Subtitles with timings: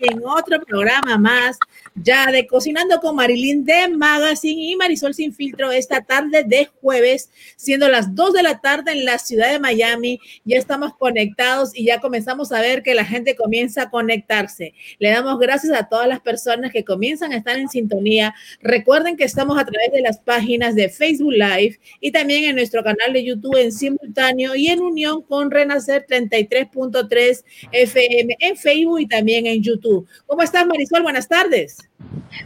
[0.00, 1.58] en otro programa más
[1.94, 7.30] ya de Cocinando con Marilyn de Magazine y Marisol Sin Filtro esta tarde de jueves,
[7.56, 10.18] siendo las 2 de la tarde en la ciudad de Miami.
[10.44, 14.74] Ya estamos conectados y ya comenzamos a ver que la gente comienza a conectarse.
[14.98, 18.34] Le damos gracias a todas las personas que comienzan a estar en sintonía.
[18.60, 22.82] Recuerden que estamos a través de las páginas de Facebook Live y también en nuestro
[22.82, 29.06] canal de YouTube en simultáneo y en unión con Renacer 33.3 FM en Facebook y
[29.06, 30.08] también en YouTube.
[30.26, 31.02] ¿Cómo estás, Marisol?
[31.02, 31.83] Buenas tardes.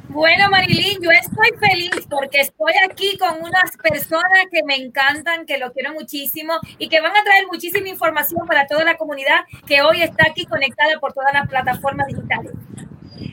[0.08, 5.58] Bueno, Marilyn, yo estoy feliz porque estoy aquí con unas personas que me encantan, que
[5.58, 9.82] lo quiero muchísimo y que van a traer muchísima información para toda la comunidad que
[9.82, 12.52] hoy está aquí conectada por todas las plataformas digitales.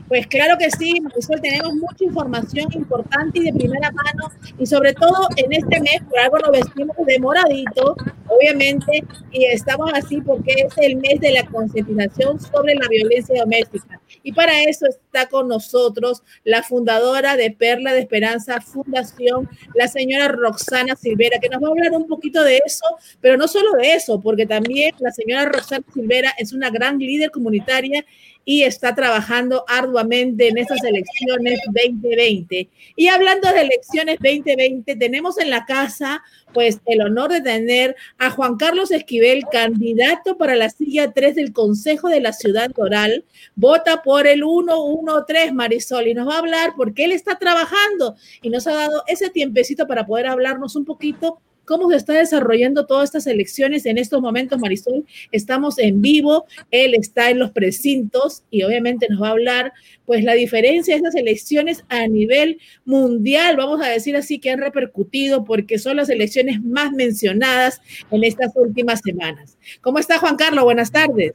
[0.08, 4.94] Pues claro que sí, Marisol, tenemos mucha información importante y de primera mano y sobre
[4.94, 7.96] todo en este mes, por algo nos vestimos de moradito,
[8.28, 14.00] obviamente, y estamos así porque es el mes de la concientización sobre la violencia doméstica.
[14.22, 20.28] Y para eso está con nosotros la fundadora de Perla de Esperanza Fundación, la señora
[20.28, 22.86] Roxana Silvera, que nos va a hablar un poquito de eso,
[23.22, 27.32] pero no solo de eso, porque también la señora Roxana Silvera es una gran líder
[27.32, 28.06] comunitaria
[28.46, 32.70] y está trabajando arduamente en esas elecciones 2020.
[32.96, 38.30] Y hablando de elecciones 2020, tenemos en la casa pues el honor de tener a
[38.30, 43.26] Juan Carlos Esquivel, candidato para la silla 3 del Consejo de la Ciudad Doral.
[43.56, 48.50] Vota por el 113 Marisol y nos va a hablar porque él está trabajando y
[48.50, 53.06] nos ha dado ese tiempecito para poder hablarnos un poquito cómo se está desarrollando todas
[53.10, 55.06] estas elecciones en estos momentos, Marisol.
[55.32, 59.74] Estamos en vivo, él está en los precintos y obviamente nos va a hablar
[60.06, 64.60] pues la diferencia de estas elecciones a nivel mundial, vamos a decir así, que han
[64.60, 69.58] repercutido porque son las elecciones más mencionadas en estas últimas semanas.
[69.82, 70.64] ¿Cómo está Juan Carlos?
[70.64, 71.34] Buenas tardes.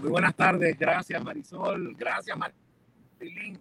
[0.00, 3.58] Muy buenas tardes, gracias Marisol, gracias Marilyn.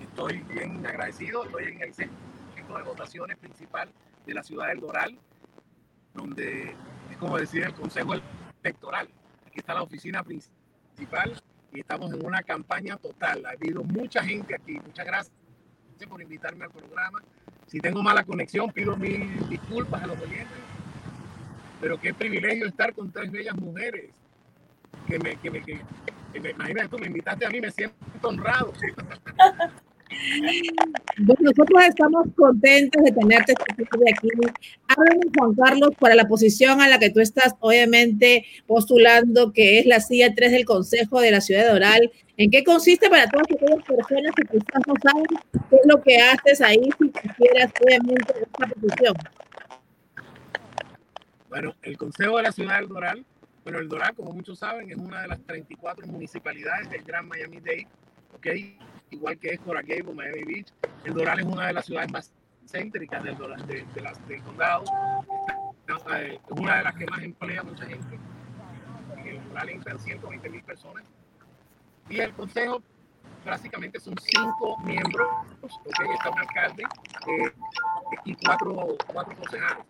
[0.00, 2.35] Estoy bien agradecido, estoy en el centro
[2.74, 3.88] de votaciones principal
[4.26, 5.18] de la ciudad del Doral,
[6.14, 6.74] donde
[7.10, 8.14] es como decir el Consejo
[8.62, 9.08] Electoral.
[9.46, 11.40] Aquí está la oficina principal
[11.72, 13.46] y estamos en una campaña total.
[13.46, 14.78] Ha habido mucha gente aquí.
[14.80, 15.32] Muchas gracias
[16.08, 17.22] por invitarme al programa.
[17.66, 20.58] Si tengo mala conexión, pido mil disculpas a los oyentes.
[21.80, 24.10] Pero qué privilegio estar con tres bellas mujeres.
[25.06, 25.80] Que me, que me, que,
[26.40, 28.72] me imagínate, tú me invitaste a mí, me siento honrado.
[31.18, 34.28] nosotros estamos contentos de tenerte aquí.
[34.88, 39.86] Háblanos, Juan Carlos, para la posición a la que tú estás, obviamente, postulando, que es
[39.86, 42.12] la silla 3 del Consejo de la Ciudad de Oral.
[42.36, 45.24] ¿En qué consiste para todas aquellas personas que quizás no saben
[45.70, 49.14] qué es lo que haces ahí, si quisieras, obviamente, esta posición?
[51.48, 53.24] Bueno, el Consejo de la Ciudad del Doral,
[53.64, 57.88] bueno, el Doral, como muchos saben, es una de las 34 municipalidades del Gran Miami-Dade,
[58.34, 58.46] ¿ok?
[59.10, 60.72] Igual que es Coral Gable, Miami Beach.
[61.04, 62.32] El Doral es una de las ciudades más
[62.66, 63.36] céntricas del,
[63.66, 64.84] de, de las, del condado.
[65.86, 68.18] Es una de las que más emplea mucha gente.
[69.16, 71.04] En el Doral entran 120 mil personas.
[72.08, 72.82] Y el consejo
[73.44, 75.28] básicamente son cinco miembros,
[75.60, 77.52] porque está un alcalde eh,
[78.24, 79.84] y cuatro, cuatro concejales.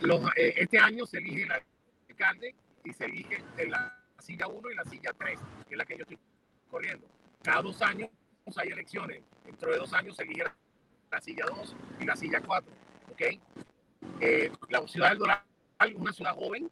[0.00, 1.52] Los, eh, este año se elige el
[2.10, 2.54] alcalde
[2.84, 5.38] y se elige la silla 1 y la silla 3,
[5.68, 6.18] que es la que yo estoy
[6.70, 7.06] corriendo.
[7.42, 8.10] Cada dos años
[8.58, 9.22] hay elecciones.
[9.44, 10.44] Dentro de dos años se elige
[11.10, 12.72] la silla 2 y la silla 4.
[13.10, 13.22] ¿Ok?
[14.20, 15.42] Eh, la ciudad del Doral,
[15.96, 16.70] una ciudad joven,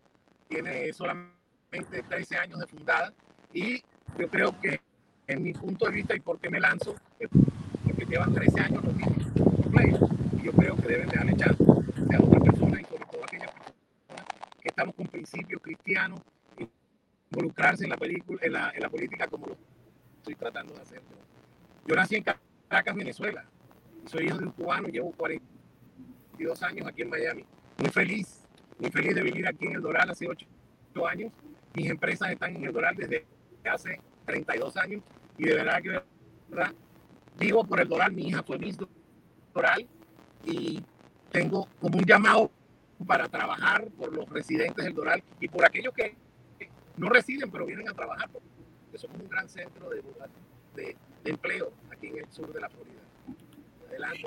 [0.49, 3.13] tiene solamente 13 años de fundada
[3.53, 3.83] y
[4.19, 4.81] yo creo que
[5.27, 7.29] en mi punto de vista y por qué me lanzo, es
[7.85, 9.29] porque llevan 13 años los mismos
[10.41, 13.53] y yo creo que deben darle chance a otras personas y sobre todo a aquellas
[13.53, 14.27] personas
[14.61, 16.21] que estamos con principios cristianos
[17.31, 19.57] involucrarse en la, película, en la, en la política como lo
[20.19, 21.03] estoy tratando de hacer.
[21.89, 23.47] Yo nací en Caracas, Venezuela.
[24.05, 27.47] Soy hijo de un cubano llevo 42 años aquí en Miami.
[27.79, 28.45] Muy feliz,
[28.79, 30.47] muy feliz de vivir aquí en el Doral hace 8
[31.09, 31.33] años.
[31.73, 33.25] Mis empresas están en el Doral desde
[33.65, 35.03] hace 32 años
[35.39, 36.03] y de verdad que
[37.39, 38.13] vivo por el Doral.
[38.13, 38.77] Mi hija fue Miss
[39.55, 39.89] Doral
[40.45, 40.85] y
[41.33, 42.51] tengo como un llamado
[43.07, 46.15] para trabajar por los residentes del Doral y por aquellos que
[46.99, 50.03] no residen pero vienen a trabajar porque somos un gran centro de,
[51.25, 53.08] de empleo aquí en el sur de la Florida.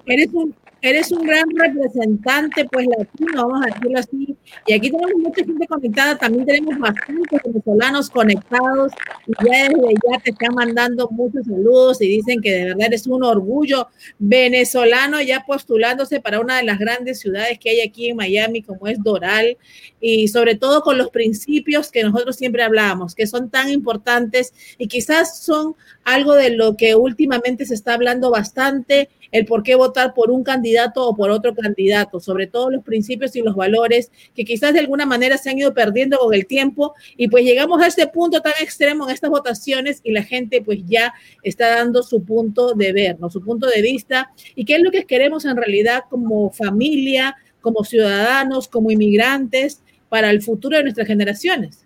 [0.06, 4.36] Eres un, eres un gran representante, pues latino, vamos a decirlo así.
[4.66, 8.92] Y aquí tenemos mucha gente conectada, también tenemos bastantes venezolanos conectados.
[9.28, 13.08] Y ya desde ya te están mandando muchos saludos y dicen que de verdad eres
[13.08, 13.88] un orgullo
[14.18, 18.88] venezolano ya postulándose para una de las grandes ciudades que hay aquí en Miami, como
[18.88, 19.58] es Doral.
[20.00, 24.88] Y sobre todo con los principios que nosotros siempre hablamos, que son tan importantes y
[24.88, 30.14] quizás son algo de lo que últimamente se está hablando bastante el por qué votar
[30.14, 34.46] por un candidato o por otro candidato, sobre todo los principios y los valores que
[34.46, 37.88] quizás de alguna manera se han ido perdiendo con el tiempo y pues llegamos a
[37.88, 41.14] este punto tan extremo en estas votaciones y la gente pues ya
[41.44, 43.30] está dando su punto de ver, ¿no?
[43.30, 47.84] su punto de vista y qué es lo que queremos en realidad como familia, como
[47.84, 51.86] ciudadanos, como inmigrantes para el futuro de nuestras generaciones.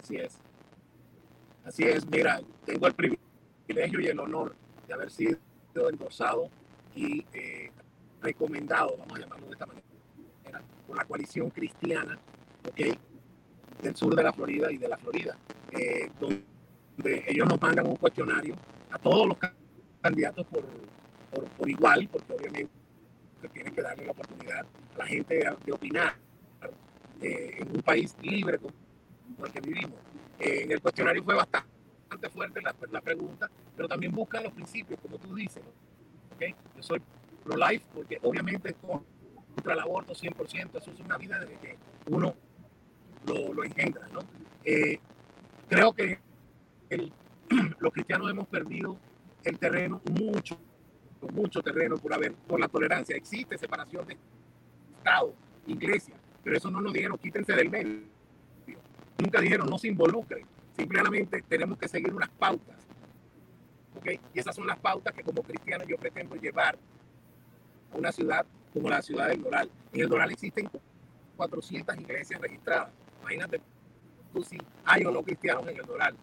[0.00, 0.38] Así es.
[1.64, 4.54] Así es, mira, tengo el privilegio y el honor
[4.86, 5.36] de haber sido
[5.74, 6.50] endorsado
[6.94, 7.70] y eh,
[8.20, 9.84] recomendado, vamos a llamarlo de esta manera,
[10.86, 12.18] por la coalición cristiana
[12.68, 12.98] okay,
[13.82, 15.36] del sur de la Florida y de la Florida,
[15.72, 18.56] eh, donde ellos nos mandan un cuestionario
[18.90, 19.36] a todos los
[20.00, 20.64] candidatos por,
[21.56, 22.70] por, igual, porque obviamente
[23.52, 26.16] tienen que darle la oportunidad a la gente de opinar
[27.20, 29.98] eh, en un país libre como el que vivimos.
[30.40, 31.77] en el cuestionario fue bastante
[32.30, 35.62] fuerte la, la, pregunta, pero también buscan los principios, como tú dices.
[36.34, 36.54] ¿okay?
[36.76, 37.00] Yo soy
[37.44, 41.76] pro-life porque obviamente contra el aborto 100%, eso es una vida desde que
[42.06, 42.34] uno
[43.26, 44.06] lo, lo engendra.
[44.12, 44.20] ¿no?
[44.64, 44.98] Eh,
[45.68, 46.18] creo que
[46.90, 47.12] el,
[47.78, 48.96] los cristianos hemos perdido
[49.44, 50.58] el terreno, mucho,
[51.32, 53.16] mucho terreno por haber, por la tolerancia.
[53.16, 54.16] Existe separación de
[54.98, 55.34] Estado,
[55.66, 58.00] Iglesia, pero eso no nos dijeron, quítense del medio.
[59.18, 60.46] Nunca dijeron, no se involucren
[60.78, 62.76] Simplemente tenemos que seguir unas pautas.
[63.96, 64.20] ¿okay?
[64.32, 66.78] Y esas son las pautas que como cristiano yo pretendo llevar
[67.92, 69.68] a una ciudad como la ciudad del Doral.
[69.92, 70.70] En el Doral existen
[71.36, 72.90] 400 iglesias registradas.
[73.22, 73.60] Imagínate
[74.32, 76.14] tú si hay o no cristianos en el Doral.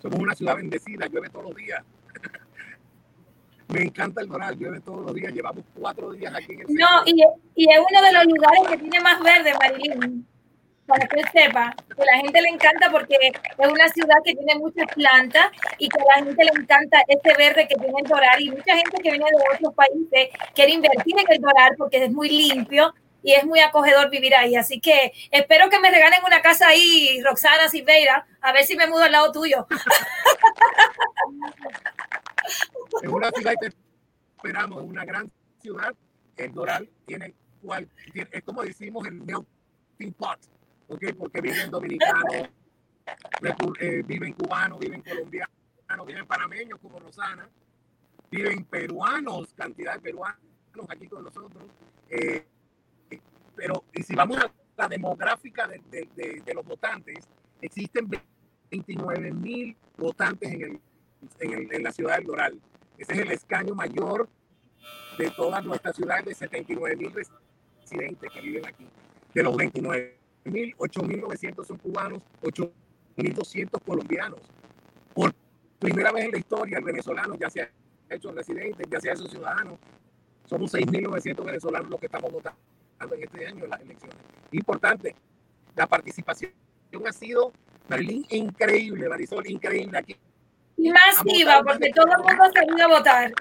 [0.00, 1.84] Somos una ciudad bendecida, llueve todos los días.
[3.68, 5.34] Me encanta el Doral, llueve todos los días.
[5.34, 7.12] Llevamos cuatro días aquí en el No, y,
[7.56, 10.31] y, es uno de los lugares que tiene más verde, Marilyn
[10.86, 14.86] para que sepa, que la gente le encanta porque es una ciudad que tiene muchas
[14.94, 15.46] plantas
[15.78, 18.76] y que a la gente le encanta este verde que tiene el Doral y mucha
[18.76, 22.92] gente que viene de otros países quiere invertir en el Doral porque es muy limpio
[23.22, 24.56] y es muy acogedor vivir ahí.
[24.56, 28.88] Así que espero que me regalen una casa ahí, Roxana Silveira, a ver si me
[28.88, 29.66] mudo al lado tuyo.
[33.02, 33.68] Es una ciudad que
[34.36, 35.30] esperamos, una gran
[35.62, 35.94] ciudad.
[36.36, 37.32] El Doral tiene,
[37.62, 40.38] cual, es como decimos el melting pot
[40.86, 42.48] porque viven dominicanos,
[43.80, 47.48] eh, viven cubanos, viven colombianos, viven panameños como Rosana,
[48.30, 50.38] viven peruanos, cantidad de peruanos
[50.88, 51.64] aquí con nosotros.
[52.08, 52.46] Eh,
[53.54, 57.28] pero y si vamos a la demográfica de, los votantes,
[57.60, 58.08] existen
[58.70, 60.80] 29 mil votantes en, el,
[61.40, 62.60] en, el, en, la ciudad del Doral.
[62.96, 64.28] Ese es el escaño mayor
[65.18, 68.86] de todas nuestras ciudades de 79 mil residentes que viven aquí.
[69.34, 74.40] De los 29 mil, 8.900 son cubanos, 8.200 colombianos.
[75.14, 75.34] Por
[75.78, 77.70] primera vez en la historia, el venezolano ya se ha
[78.10, 79.78] hecho residente, ya se ha hecho ciudadano.
[80.46, 82.58] Somos 6.900 venezolanos los que estamos votando
[83.00, 84.16] en este año en las elecciones.
[84.52, 85.14] Importante,
[85.74, 86.52] la participación
[87.06, 87.52] ha sido,
[87.88, 90.16] Berlín, increíble, Marisol, increíble aquí.
[90.76, 93.32] Y masiva, porque todo el mundo se vino a votar.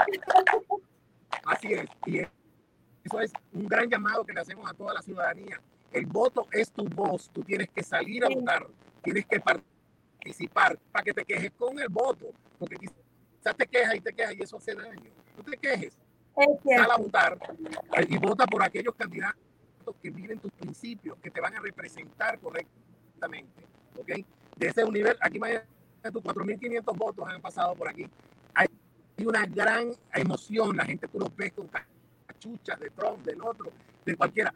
[1.45, 5.59] Así es, y eso es un gran llamado que le hacemos a toda la ciudadanía
[5.91, 8.67] el voto es tu voz, tú tienes que salir a votar,
[9.01, 14.01] tienes que participar para que te quejes con el voto, porque quizás te quejas y
[14.01, 15.11] te quejas y eso hace daño.
[15.37, 15.97] No te quejes,
[16.35, 17.37] sal a votar
[18.07, 19.41] y vota por aquellos candidatos
[20.01, 23.63] que viven tus principios, que te van a representar correctamente.
[23.97, 24.09] ¿ok?
[24.57, 28.07] De ese nivel, aquí de tus 4.500 votos han pasado por aquí.
[28.53, 28.67] Hay
[29.25, 33.71] una gran emoción, la gente tú los ves con cachuchas de Trump, del otro,
[34.05, 34.53] de cualquiera.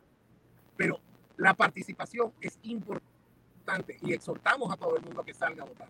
[0.77, 0.99] Pero
[1.37, 5.87] la participación es importante y exhortamos a todo el mundo a que salga a votar.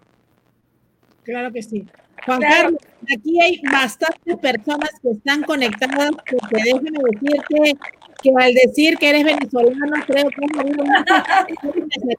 [1.23, 1.85] Claro que sí.
[2.25, 2.79] Juan Carlos,
[3.13, 7.77] aquí hay bastantes personas que están conectadas, porque déjeme decirte
[8.21, 10.83] que al decir que eres venezolano, creo que has habido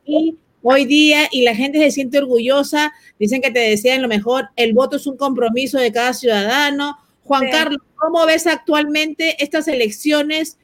[0.01, 4.49] aquí hoy día y la gente se siente orgullosa, dicen que te desean lo mejor,
[4.57, 6.99] el voto es un compromiso de cada ciudadano.
[7.23, 10.59] Juan Carlos, ¿cómo ves actualmente estas elecciones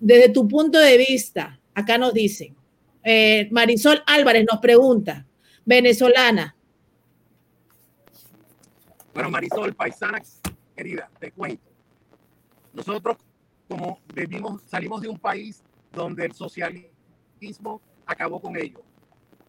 [0.00, 1.60] desde tu punto de vista?
[1.74, 2.54] Acá nos dicen.
[3.02, 5.26] Eh, Marisol Álvarez nos pregunta,
[5.64, 6.56] venezolana.
[9.12, 10.22] Bueno, Marisol, paisana
[10.74, 11.70] querida, te cuento.
[12.72, 13.16] Nosotros,
[13.68, 15.62] como vivimos, salimos de un país
[15.92, 18.82] donde el socialismo acabó con ello.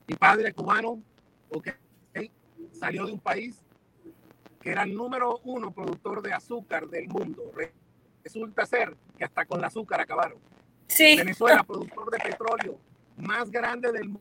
[0.08, 1.01] Mi padre cubano,
[1.50, 1.74] okay,
[2.72, 3.63] salió de un país
[4.62, 7.51] que era el número uno productor de azúcar del mundo.
[8.24, 10.39] Resulta ser que hasta con el azúcar acabaron.
[10.87, 11.17] Sí.
[11.17, 12.79] Venezuela, productor de petróleo
[13.17, 14.15] más grande del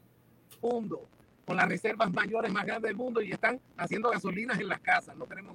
[0.61, 1.09] mundo,
[1.45, 5.17] con las reservas mayores más grandes del mundo y están haciendo gasolinas en las casas.
[5.17, 5.55] No tenemos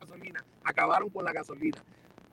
[0.00, 0.44] gasolina.
[0.64, 1.82] Acabaron con la gasolina.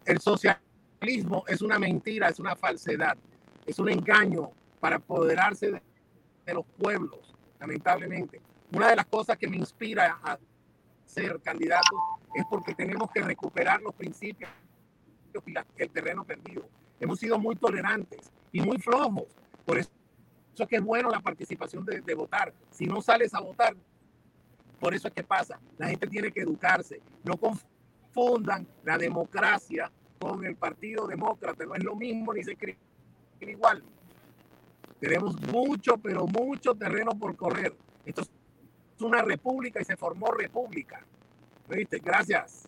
[0.05, 3.17] El socialismo es una mentira, es una falsedad,
[3.65, 5.81] es un engaño para apoderarse de,
[6.45, 8.41] de los pueblos, lamentablemente.
[8.71, 10.37] Una de las cosas que me inspira a
[11.05, 11.95] ser candidato
[12.33, 14.49] es porque tenemos que recuperar los principios
[15.77, 16.67] el terreno perdido.
[17.03, 19.25] Hemos sido muy tolerantes y muy flojos.
[19.65, 19.89] Por eso
[20.57, 22.53] es que es bueno la participación de, votar.
[22.71, 23.75] Si no sales a votar,
[24.79, 25.59] por eso es que pasa.
[25.77, 27.01] La gente tiene que educarse.
[27.25, 31.65] No confundan la democracia con el Partido Demócrata.
[31.65, 32.77] No es lo mismo ni se escribe
[33.41, 33.83] igual.
[35.01, 37.75] Tenemos mucho, pero mucho terreno por correr.
[38.05, 38.31] Esto es
[39.01, 41.05] una república y se formó república.
[41.67, 41.99] ¿Viste?
[41.99, 42.65] Gracias.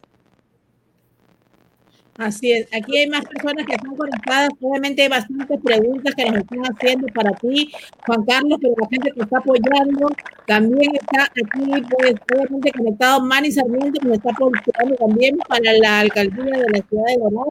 [2.18, 6.38] Así es, aquí hay más personas que están conectadas, obviamente hay bastantes preguntas que nos
[6.38, 7.70] están haciendo para ti,
[8.06, 10.08] Juan Carlos, pero la gente que está apoyando,
[10.48, 13.20] también está aquí, pues, obviamente conectado.
[13.20, 17.50] Manny Sarmiento, que nos está apoyando también para la alcaldía de la ciudad de Bonao,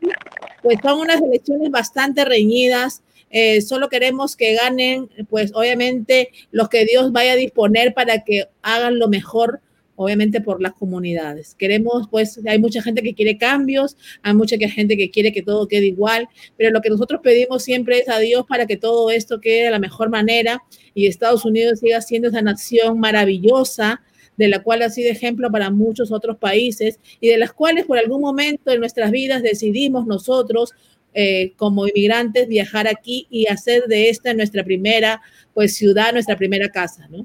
[0.63, 6.87] pues son unas elecciones bastante reñidas, eh, solo queremos que ganen, pues obviamente los que
[6.87, 9.61] Dios vaya a disponer para que hagan lo mejor
[9.97, 11.55] obviamente por las comunidades.
[11.55, 15.69] Queremos, pues, hay mucha gente que quiere cambios, hay mucha gente que quiere que todo
[15.69, 19.41] quede igual, pero lo que nosotros pedimos siempre es a Dios para que todo esto
[19.41, 20.63] quede de la mejor manera
[20.95, 24.03] y Estados Unidos siga siendo esa nación maravillosa
[24.37, 27.99] de la cual ha sido ejemplo para muchos otros países y de las cuales por
[27.99, 30.73] algún momento en nuestras vidas decidimos nosotros
[31.13, 35.23] eh, como inmigrantes viajar aquí y hacer de esta nuestra primera
[35.53, 37.25] pues ciudad, nuestra primera casa, ¿no?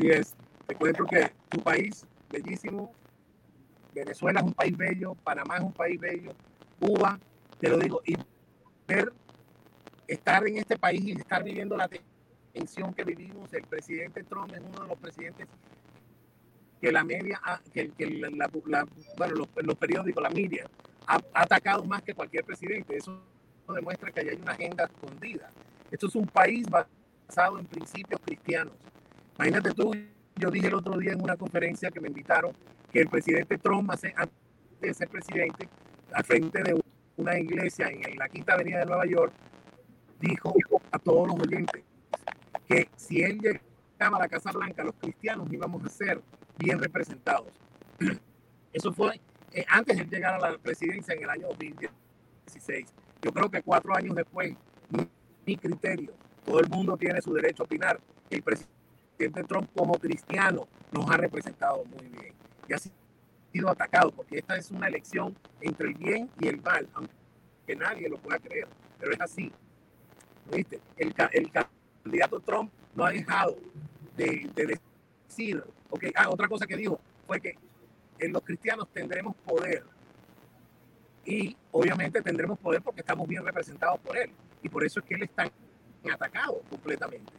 [0.00, 0.34] Es.
[0.74, 2.92] Cuento que tu país, bellísimo,
[3.94, 6.32] Venezuela es un país bello, Panamá es un país bello,
[6.78, 7.18] Cuba,
[7.58, 8.16] te lo digo, y
[8.86, 9.12] ver,
[10.06, 11.88] estar en este país y estar viviendo la
[12.52, 15.48] tensión que vivimos, el presidente Trump es uno de los presidentes
[16.80, 17.40] que la media,
[17.72, 17.90] que,
[19.16, 20.68] bueno, los, los, periódicos, la media,
[21.06, 22.96] ha, ha, atacado más que cualquier presidente.
[22.96, 23.18] Eso
[23.74, 25.50] demuestra que hay una agenda escondida.
[25.90, 28.74] Esto es un país basado en principios cristianos.
[29.36, 29.92] Imagínate tú,
[30.36, 32.52] yo dije el otro día en una conferencia que me invitaron
[32.92, 34.30] que el presidente Trump, antes
[34.80, 35.68] de ser presidente,
[36.12, 36.80] al frente de
[37.16, 39.32] una iglesia en la Quinta Avenida de Nueva York,
[40.20, 40.54] dijo
[40.92, 41.82] a todos los oyentes
[42.68, 46.20] que si él llegaba a la Casa Blanca, los cristianos íbamos a ser
[46.58, 47.48] bien representados.
[48.72, 49.20] Eso fue
[49.52, 52.92] eh, antes de llegar a la presidencia en el año 2016.
[53.22, 54.54] Yo creo que cuatro años después,
[55.46, 56.12] mi criterio,
[56.44, 58.00] todo el mundo tiene su derecho a opinar.
[58.28, 58.75] El presidente
[59.16, 62.34] presidente Trump como cristiano nos ha representado muy bien
[62.68, 66.86] y ha sido atacado porque esta es una elección entre el bien y el mal,
[66.94, 68.68] aunque nadie lo pueda creer,
[68.98, 69.50] pero es así.
[70.52, 70.80] ¿Viste?
[70.96, 73.56] El, candidato Trump no ha dejado
[74.16, 74.78] de, de
[75.28, 77.58] decir, okay, ah, otra cosa que dijo fue que
[78.18, 79.84] en los cristianos tendremos poder
[81.24, 84.30] y obviamente tendremos poder porque estamos bien representados por él
[84.62, 85.50] y por eso es que él está
[86.12, 87.32] atacado completamente.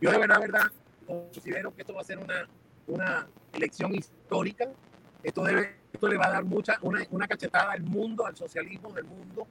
[0.00, 0.70] Yo de verdad, verdad,
[1.06, 2.48] considero que esto va a ser una,
[2.86, 4.68] una elección histórica.
[5.22, 8.92] Esto, debe, esto le va a dar mucha, una, una cachetada al mundo, al socialismo
[8.92, 9.46] del mundo,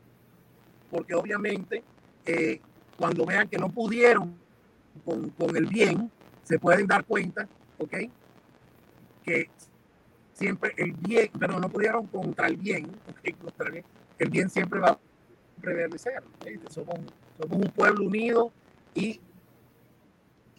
[0.89, 1.83] porque obviamente
[2.25, 2.61] eh,
[2.97, 4.37] cuando vean que no pudieron
[5.03, 6.09] con, con, el bien,
[6.43, 7.93] se pueden dar cuenta, ¿ok?
[9.23, 9.49] Que
[10.33, 13.33] siempre el bien, pero no pudieron contra el bien, ¿okay?
[13.33, 13.85] contra el bien,
[14.19, 14.99] el bien siempre va a
[15.61, 16.23] prevalecer.
[16.69, 16.99] Somos,
[17.39, 18.51] somos un pueblo unido
[18.95, 19.19] y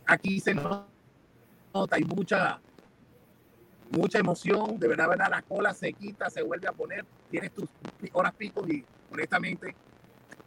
[0.09, 0.87] aquí se nota,
[1.91, 2.59] hay mucha,
[3.91, 7.69] mucha emoción, de verdad, verdad, la cola se quita, se vuelve a poner, tienes tus
[8.13, 9.77] horas picos y honestamente,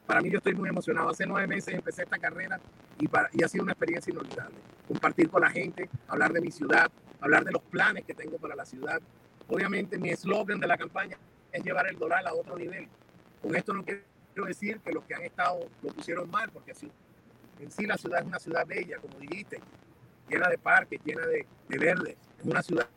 [0.07, 1.09] para mí yo estoy muy emocionado.
[1.09, 2.59] Hace nueve meses empecé esta carrera
[2.99, 4.57] y, para, y ha sido una experiencia inolvidable.
[4.87, 6.91] Compartir con la gente, hablar de mi ciudad,
[7.21, 8.99] hablar de los planes que tengo para la ciudad.
[9.47, 11.17] Obviamente mi eslogan de la campaña
[11.51, 12.89] es llevar el Doral a otro nivel.
[13.41, 14.03] Con esto no quiero
[14.47, 16.91] decir que los que han estado lo pusieron mal, porque así
[17.59, 19.59] en sí la ciudad es una ciudad bella, como dijiste,
[20.29, 22.17] llena de parques, llena de, de verde.
[22.39, 22.87] Es una ciudad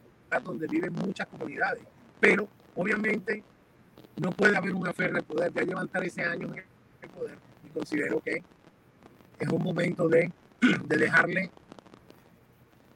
[0.42, 1.82] donde viven muchas comunidades.
[2.20, 3.42] Pero obviamente
[4.16, 5.52] no puede haber una fe de poder.
[5.52, 6.64] Ya llevan 13 años en
[7.02, 8.42] el poder y considero que
[9.38, 10.32] es un momento de,
[10.84, 11.50] de dejarle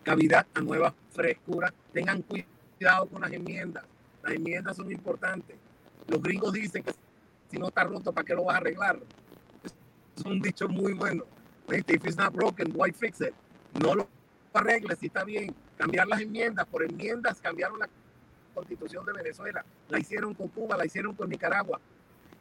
[0.03, 1.73] cavidad a nuevas frescuras.
[1.93, 3.85] Tengan cuidado con las enmiendas.
[4.23, 5.57] Las enmiendas son importantes.
[6.07, 6.93] Los gringos dicen que
[7.51, 8.99] si no está roto, ¿para qué lo vas a arreglar?
[10.17, 11.25] Es un dicho muy bueno.
[11.69, 13.35] If it's not broken, why fix it?
[13.81, 14.09] No lo
[14.55, 15.55] arregles si está bien.
[15.77, 17.89] Cambiar las enmiendas, por enmiendas cambiaron la
[18.55, 19.65] constitución de Venezuela.
[19.89, 21.81] La hicieron con Cuba, la hicieron con Nicaragua.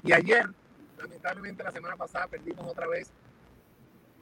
[0.04, 0.50] Y ayer,
[0.98, 3.12] lamentablemente la semana pasada, perdimos otra vez.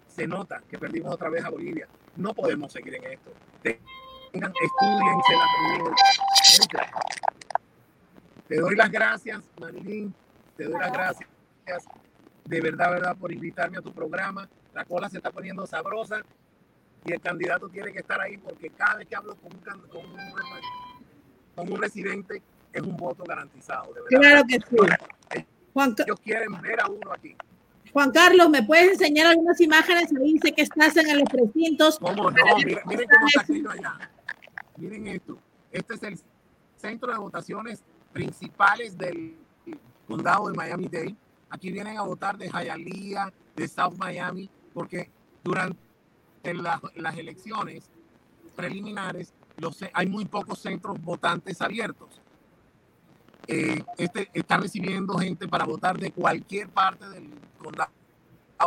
[0.07, 1.87] Se nota que perdimos otra vez a Bolivia.
[2.15, 3.31] No podemos seguir en esto.
[3.61, 5.33] Tengan, estudiense
[6.73, 6.93] la
[8.47, 10.13] Te doy las gracias, Marilyn.
[10.57, 11.29] Te doy las gracias
[12.45, 14.47] de verdad, verdad, por invitarme a tu programa.
[14.75, 16.21] La cola se está poniendo sabrosa
[17.05, 20.05] y el candidato tiene que estar ahí porque cada vez que hablo con un, con
[20.05, 20.21] un,
[21.55, 22.41] con un residente
[22.73, 23.93] es un voto garantizado.
[23.93, 24.19] De verdad.
[24.19, 25.45] Claro que sí.
[25.73, 27.35] Juan, ellos quieren ver a uno aquí.
[27.93, 30.13] Juan Carlos, ¿me puedes enseñar algunas imágenes?
[30.13, 31.97] Ahí dice que estás en los recintos.
[31.97, 32.55] ¿Cómo no?
[32.57, 34.11] Miren, miren cómo está escrito allá.
[34.75, 35.37] Miren esto.
[35.71, 36.19] Este es el
[36.75, 39.37] centro de votaciones principales del
[40.07, 41.15] condado de Miami-Dade.
[41.49, 45.09] Aquí vienen a votar de Hialeah, de South Miami, porque
[45.41, 45.79] durante
[46.53, 47.89] las elecciones
[48.55, 52.21] preliminares los, hay muy pocos centros votantes abiertos.
[53.47, 57.91] Eh, este está recibiendo gente para votar de cualquier parte del condado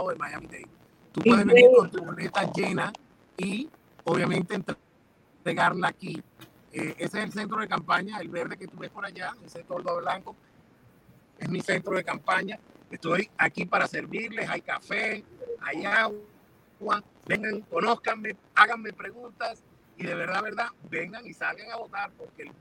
[0.09, 0.69] de Miami-Dade.
[1.13, 2.93] Tú puedes venir con tu boleta llena
[3.37, 3.69] y
[4.05, 6.23] obviamente entregarla aquí.
[6.73, 9.63] Eh, ese es el centro de campaña, el verde que tú ves por allá, ese
[9.65, 10.37] tordo blanco,
[11.39, 12.59] es mi centro de campaña.
[12.91, 15.25] Estoy aquí para servirles, hay café,
[15.61, 19.63] hay agua, vengan, conózcanme, háganme preguntas
[19.97, 22.53] y de verdad, verdad, vengan y salgan a votar porque el,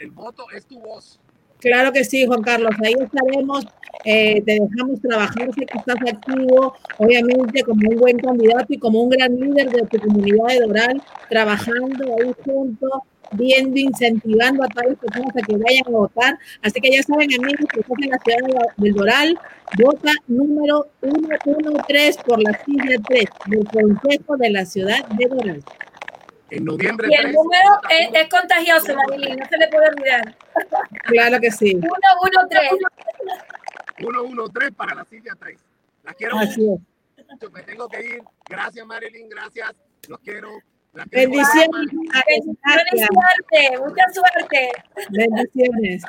[0.00, 1.20] el voto es tu voz.
[1.58, 3.64] Claro que sí, Juan Carlos, ahí estaremos,
[4.04, 9.02] eh, te dejamos trabajar, sé que estás activo, obviamente como un buen candidato y como
[9.02, 12.90] un gran líder de tu comunidad de Doral, trabajando ahí juntos
[13.32, 16.38] viendo, incentivando a todas las personas a que vayan a votar.
[16.62, 19.38] Así que ya saben, amigos, que estás en la ciudad del Doral,
[19.78, 25.64] vota número 113 por la sigla 3 del Consejo de la Ciudad de Doral.
[26.50, 27.08] En noviembre.
[27.10, 30.36] Y el número es, es contagioso, Marilyn, no se le puede olvidar.
[31.04, 31.72] Claro que sí.
[31.72, 32.68] 113.
[33.98, 35.58] 113 para la silla 3.
[36.04, 36.38] La quiero.
[36.38, 36.80] Así es.
[37.52, 38.22] Me tengo que ir.
[38.48, 39.28] Gracias, Marilyn.
[39.28, 39.74] Gracias.
[40.08, 40.50] Los quiero.
[41.10, 41.92] Bendiciones.
[42.26, 43.08] Bendiciones.
[43.12, 44.70] Suerte, mucha suerte.
[45.10, 46.02] Bendiciones.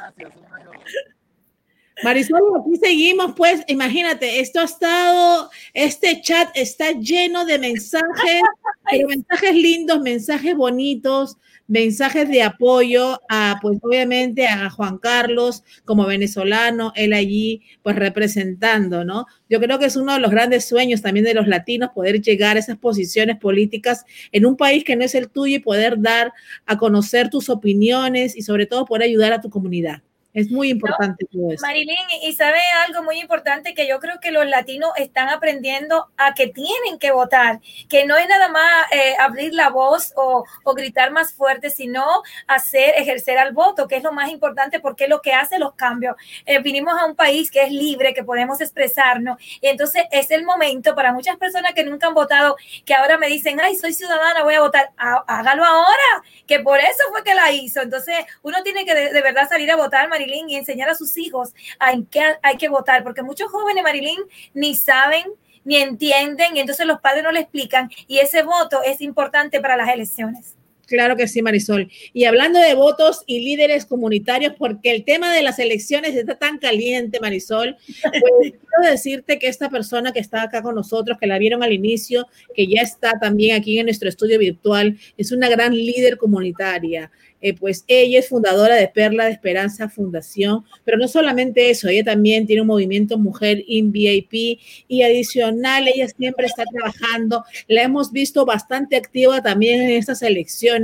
[2.03, 8.41] Marisol, aquí seguimos, pues imagínate, esto ha estado, este chat está lleno de mensajes,
[8.89, 16.05] pero mensajes lindos, mensajes bonitos, mensajes de apoyo a, pues obviamente a Juan Carlos como
[16.05, 19.25] venezolano, él allí pues representando, ¿no?
[19.49, 22.57] Yo creo que es uno de los grandes sueños también de los latinos poder llegar
[22.57, 26.33] a esas posiciones políticas en un país que no es el tuyo y poder dar
[26.65, 30.01] a conocer tus opiniones y sobre todo poder ayudar a tu comunidad.
[30.37, 31.65] Es muy importante todo eso.
[31.65, 36.35] Marilyn, y sabe algo muy importante que yo creo que los latinos están aprendiendo a
[36.35, 40.73] que tienen que votar, que no es nada más eh, abrir la voz o, o,
[40.75, 42.05] gritar más fuerte, sino
[42.45, 45.73] hacer, ejercer al voto, que es lo más importante porque es lo que hace los
[45.73, 46.15] cambios.
[46.45, 50.45] Eh, vinimos a un país que es libre, que podemos expresarnos, y entonces es el
[50.45, 54.43] momento para muchas personas que nunca han votado, que ahora me dicen, ay, soy ciudadana,
[54.43, 57.81] voy a votar, hágalo ahora, que por eso fue que la hizo.
[57.81, 61.17] Entonces, uno tiene que de, de verdad salir a votar, Marilyn y enseñar a sus
[61.17, 64.19] hijos a qué hay que votar, porque muchos jóvenes, Marilyn,
[64.53, 65.25] ni saben
[65.63, 69.75] ni entienden y entonces los padres no le explican y ese voto es importante para
[69.75, 70.56] las elecciones.
[70.87, 71.91] Claro que sí, Marisol.
[72.13, 76.59] Y hablando de votos y líderes comunitarios, porque el tema de las elecciones está tan
[76.59, 81.37] caliente, Marisol, pues quiero decirte que esta persona que está acá con nosotros, que la
[81.39, 85.73] vieron al inicio, que ya está también aquí en nuestro estudio virtual, es una gran
[85.75, 87.11] líder comunitaria.
[87.39, 92.03] Eh, pues ella es fundadora de Perla de Esperanza Fundación, pero no solamente eso, ella
[92.03, 98.11] también tiene un movimiento Mujer in VIP y adicional, ella siempre está trabajando, la hemos
[98.11, 100.76] visto bastante activa también en estas elecciones,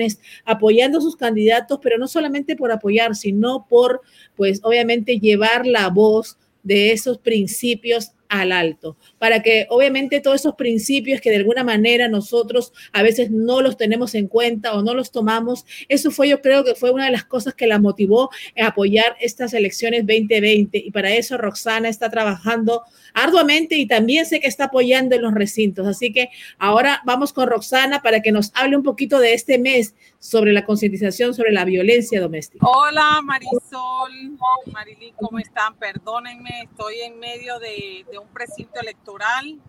[0.46, 4.02] apoyando a sus candidatos, pero no solamente por apoyar, sino por,
[4.36, 10.56] pues obviamente, llevar la voz de esos principios al alto, para que obviamente todos esos
[10.56, 14.96] principios que de alguna manera nosotros a veces no los tenemos en cuenta o no
[14.96, 18.32] los tomamos, eso fue yo creo que fue una de las cosas que la motivó
[18.60, 22.82] a apoyar estas elecciones 2020 y para eso Roxana está trabajando
[23.14, 25.86] arduamente y también sé que está apoyando en los recintos.
[25.86, 29.94] Así que ahora vamos con Roxana para que nos hable un poquito de este mes
[30.24, 32.66] sobre la concientización sobre la violencia doméstica.
[32.66, 34.38] Hola Marisol,
[34.72, 35.76] Marilyn, ¿cómo están?
[35.76, 39.60] Perdónenme, estoy en medio de, de un precinto electoral.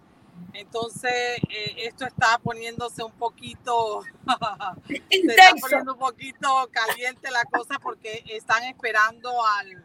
[0.53, 4.03] Entonces, eh, esto está poniéndose un poquito,
[4.87, 9.85] se está poniendo un poquito caliente la cosa porque están esperando al,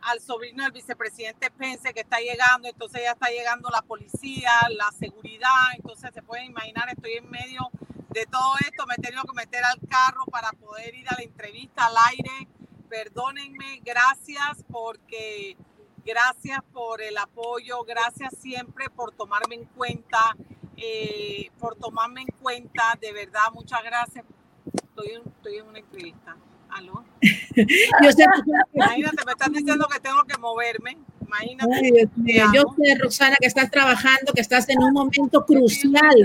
[0.00, 4.90] al sobrino del vicepresidente Pence que está llegando, entonces ya está llegando la policía, la
[4.98, 7.70] seguridad, entonces se pueden imaginar, estoy en medio
[8.10, 11.22] de todo esto, me he tenido que meter al carro para poder ir a la
[11.22, 12.48] entrevista al aire.
[12.88, 15.56] Perdónenme, gracias porque
[16.04, 20.34] gracias por el apoyo, gracias siempre por tomarme en cuenta,
[20.76, 24.24] eh, por tomarme en cuenta, de verdad, muchas gracias.
[24.74, 26.36] Estoy, estoy en una entrevista.
[26.70, 27.02] ¿Aló?
[28.02, 28.24] yo sé,
[28.74, 30.98] Imagínate, me están diciendo que tengo que moverme.
[31.22, 32.08] Imagínate.
[32.54, 36.16] yo sé, Roxana, que estás trabajando, que estás en un momento crucial.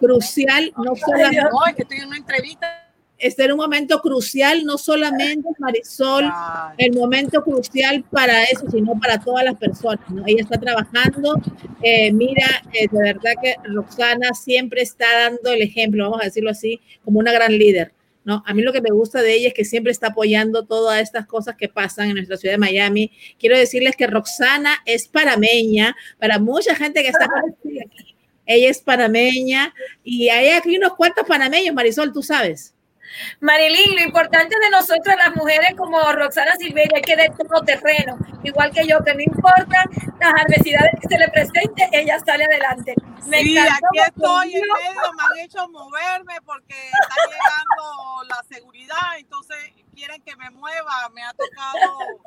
[0.00, 1.42] Crucial, no solamente.
[1.42, 6.30] No, es que estoy en una entrevista está en un momento crucial, no solamente Marisol,
[6.78, 10.00] el momento crucial para eso, sino para todas las personas.
[10.26, 11.40] Ella está trabajando.
[11.82, 16.50] Eh, mira, eh, de verdad que Roxana siempre está dando el ejemplo, vamos a decirlo
[16.50, 17.92] así, como una gran líder.
[18.24, 18.42] ¿no?
[18.46, 21.26] A mí lo que me gusta de ella es que siempre está apoyando todas estas
[21.26, 23.12] cosas que pasan en nuestra ciudad de Miami.
[23.38, 27.78] Quiero decirles que Roxana es parameña, para mucha gente que está aquí.
[28.52, 32.74] Ella es panameña y hay aquí unos cuantos panameños, Marisol, tú sabes.
[33.38, 38.18] Marilyn, lo importante de nosotras las mujeres como Roxana Silveria es que de todo terreno,
[38.42, 39.84] igual que yo, que no importa
[40.18, 42.96] las adversidades que se le presente, ella sale adelante.
[43.26, 49.18] Me sí, aquí estoy en medio, me han hecho moverme porque está llegando la seguridad,
[49.18, 49.58] entonces
[49.94, 52.20] quieren que me mueva, me ha tocado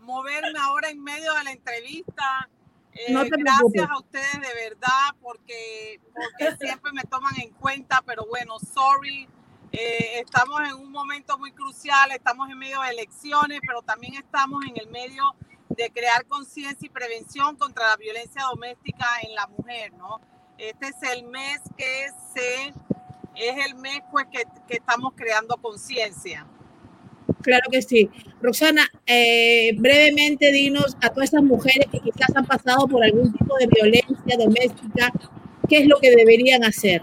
[0.00, 2.50] moverme ahora en medio de la entrevista.
[2.92, 8.58] Eh, gracias a ustedes de verdad porque, porque siempre me toman en cuenta, pero bueno,
[8.58, 9.28] sorry
[9.72, 14.64] eh, estamos en un momento muy crucial, estamos en medio de elecciones, pero también estamos
[14.64, 15.22] en el medio
[15.68, 20.20] de crear conciencia y prevención contra la violencia doméstica en la mujer, ¿no?
[20.58, 22.74] Este es el mes que se,
[23.36, 26.46] es el mes pues que, que estamos creando conciencia.
[27.42, 28.10] Claro que sí.
[28.42, 33.56] Roxana, eh, brevemente dinos a todas esas mujeres que quizás han pasado por algún tipo
[33.56, 35.12] de violencia doméstica,
[35.68, 37.02] ¿qué es lo que deberían hacer?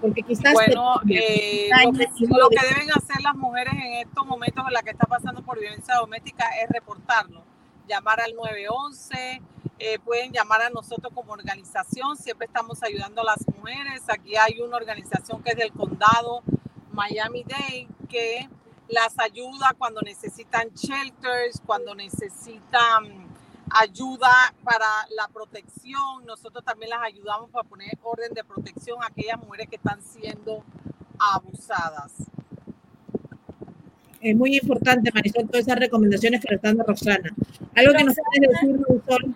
[0.00, 0.52] Porque quizás...
[0.52, 5.06] Bueno, eh, lo, que, deben hacer las mujeres en estos momentos en la que está
[5.06, 7.42] pasando por violencia doméstica es reportarlo,
[7.88, 9.42] llamar al 911,
[9.78, 14.02] eh, pueden llamar a nosotros como organización, siempre estamos ayudando a las mujeres.
[14.08, 16.42] Aquí hay una organización que es del condado
[16.92, 18.48] Miami-Dade que
[18.88, 23.28] las ayuda cuando necesitan shelters, cuando necesitan
[23.70, 26.24] ayuda para la protección.
[26.26, 30.62] Nosotros también las ayudamos para poner orden de protección a aquellas mujeres que están siendo
[31.18, 32.12] abusadas.
[34.20, 37.34] Es muy importante, Marisol, todas esas recomendaciones que le están dando Roxana.
[37.74, 39.34] Algo que nos puedes decir, Marisol.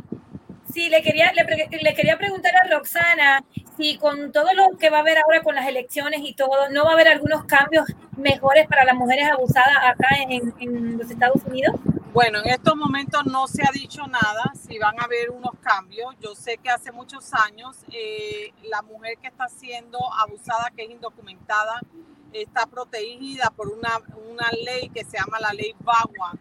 [0.73, 3.45] Sí, le quería, le, quería preguntar a Roxana
[3.77, 6.85] si con todo lo que va a haber ahora con las elecciones y todo, ¿no
[6.85, 11.43] va a haber algunos cambios mejores para las mujeres abusadas acá en, en los Estados
[11.45, 11.75] Unidos?
[12.13, 16.17] Bueno, en estos momentos no se ha dicho nada, si van a haber unos cambios.
[16.21, 20.91] Yo sé que hace muchos años eh, la mujer que está siendo abusada, que es
[20.91, 21.81] indocumentada,
[22.33, 24.01] está protegida por una,
[24.31, 26.33] una ley que se llama la ley VAWA.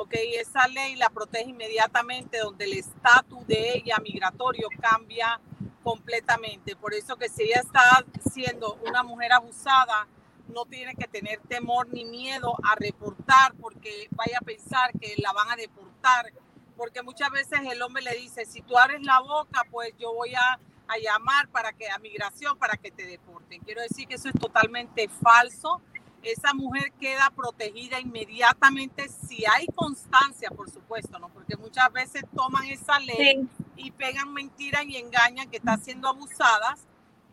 [0.00, 5.40] Ok, esa ley la protege inmediatamente, donde el estatus de ella migratorio cambia
[5.82, 6.76] completamente.
[6.76, 10.06] Por eso que si ella está siendo una mujer abusada,
[10.46, 15.32] no tiene que tener temor ni miedo a reportar porque vaya a pensar que la
[15.32, 16.32] van a deportar.
[16.76, 20.32] Porque muchas veces el hombre le dice, si tú abres la boca, pues yo voy
[20.32, 23.60] a, a llamar para que a migración para que te deporten.
[23.62, 25.82] Quiero decir que eso es totalmente falso.
[26.22, 31.28] Esa mujer queda protegida inmediatamente si hay constancia, por supuesto, ¿no?
[31.28, 36.80] Porque muchas veces toman esa ley y pegan mentiras y engañan que está siendo abusadas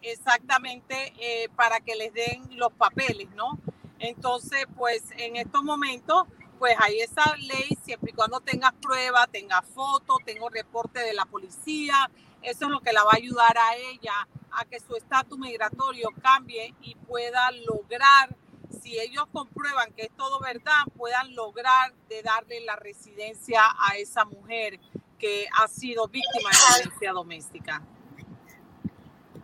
[0.02, 3.58] exactamente eh, para que les den los papeles, ¿no?
[4.00, 6.28] Entonces, pues en estos momentos,
[6.60, 11.26] pues hay esa ley, siempre y cuando tengas prueba, tengas foto, tengo reporte de la
[11.26, 12.10] policía,
[12.42, 16.10] eso es lo que la va a ayudar a ella a que su estatus migratorio
[16.22, 18.36] cambie y pueda lograr,
[18.82, 24.26] si ellos comprueban que es todo verdad, puedan lograr de darle la residencia a esa
[24.26, 24.80] mujer
[25.20, 27.82] que ha sido víctima de violencia doméstica.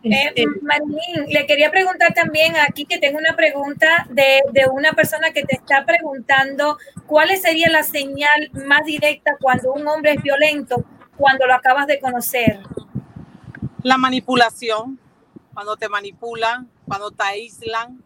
[0.04, 4.92] Eh, este, Marilyn, le quería preguntar también aquí que tengo una pregunta de, de, una
[4.94, 10.22] persona que te está preguntando cuál sería la señal más directa cuando un hombre es
[10.22, 10.84] violento,
[11.16, 12.58] cuando lo acabas de conocer.
[13.82, 14.98] La manipulación,
[15.54, 18.02] cuando te manipulan, cuando te aíslan,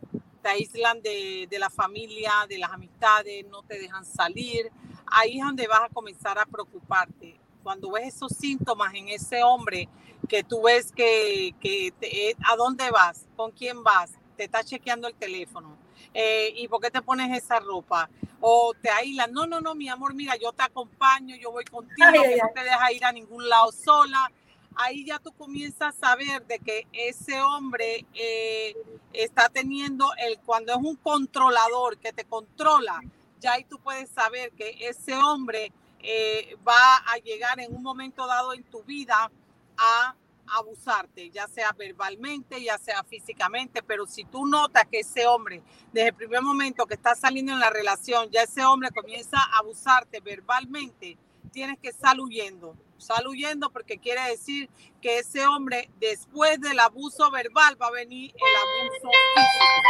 [0.46, 4.70] te aíslan de, de la familia, de las amistades, no te dejan salir.
[5.04, 9.88] Ahí es donde vas a comenzar a preocuparte cuando ves esos síntomas en ese hombre,
[10.28, 15.08] que tú ves que, que eh, a dónde vas, con quién vas, te está chequeando
[15.08, 15.76] el teléfono.
[16.14, 18.08] Eh, ¿Y por qué te pones esa ropa?
[18.40, 19.32] O te aíslan.
[19.32, 22.92] No, no, no, mi amor, mira, yo te acompaño, yo voy contigo, no te deja
[22.92, 24.30] ir a ningún lado sola.
[24.76, 28.76] Ahí ya tú comienzas a saber de que ese hombre eh,
[29.12, 33.00] está teniendo el, cuando es un controlador que te controla,
[33.40, 38.26] ya ahí tú puedes saber que ese hombre eh, va a llegar en un momento
[38.26, 39.30] dado en tu vida
[39.78, 40.14] a
[40.48, 45.62] abusarte, ya sea verbalmente, ya sea físicamente, pero si tú notas que ese hombre,
[45.92, 49.58] desde el primer momento que está saliendo en la relación, ya ese hombre comienza a
[49.58, 51.16] abusarte verbalmente,
[51.50, 54.68] tienes que estar huyendo, sal huyendo porque quiere decir
[55.00, 59.80] que ese hombre después del abuso verbal va a venir el abuso físico.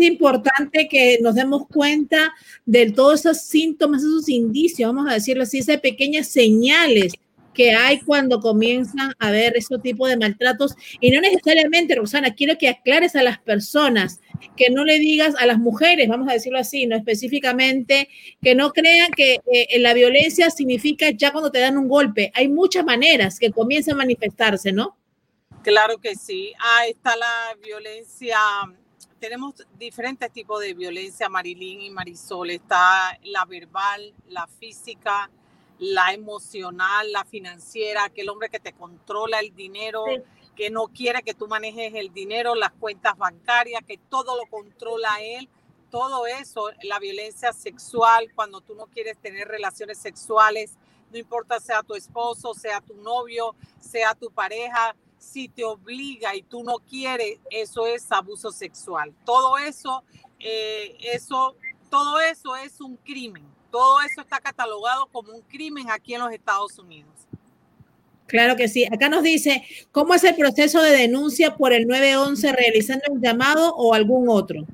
[0.00, 2.34] es importante que nos demos cuenta
[2.66, 7.14] de todos esos síntomas, esos indicios, vamos a decirlo así, esas pequeñas señales
[7.54, 10.76] que hay cuando comienzan a ver ese tipo de maltratos.
[11.00, 14.20] Y no necesariamente, Rosana, quiero que aclares a las personas,
[14.56, 18.08] que no le digas a las mujeres, vamos a decirlo así, no específicamente,
[18.42, 22.32] que no crean que eh, la violencia significa ya cuando te dan un golpe.
[22.34, 24.96] Hay muchas maneras que comienzan a manifestarse, ¿no?
[25.62, 26.52] Claro que sí.
[26.58, 28.38] Ahí está la violencia.
[29.18, 32.50] Tenemos diferentes tipos de violencia, Marilyn y Marisol.
[32.50, 35.30] Está la verbal, la física,
[35.80, 40.04] la emocional, la financiera, aquel hombre que te controla el dinero,
[40.54, 45.20] que no quiere que tú manejes el dinero, las cuentas bancarias, que todo lo controla
[45.20, 45.48] él.
[45.90, 50.76] Todo eso, la violencia sexual, cuando tú no quieres tener relaciones sexuales,
[51.10, 56.42] no importa sea tu esposo, sea tu novio, sea tu pareja, si te obliga y
[56.42, 59.12] tú no quieres, eso es abuso sexual.
[59.24, 60.04] Todo eso,
[60.38, 61.56] eh, eso,
[61.90, 66.32] todo eso es un crimen todo eso está catalogado como un crimen aquí en los
[66.32, 67.10] Estados Unidos.
[68.26, 68.84] Claro que sí.
[68.84, 73.74] Acá nos dice, ¿cómo es el proceso de denuncia por el 911 realizando un llamado
[73.74, 74.64] o algún otro?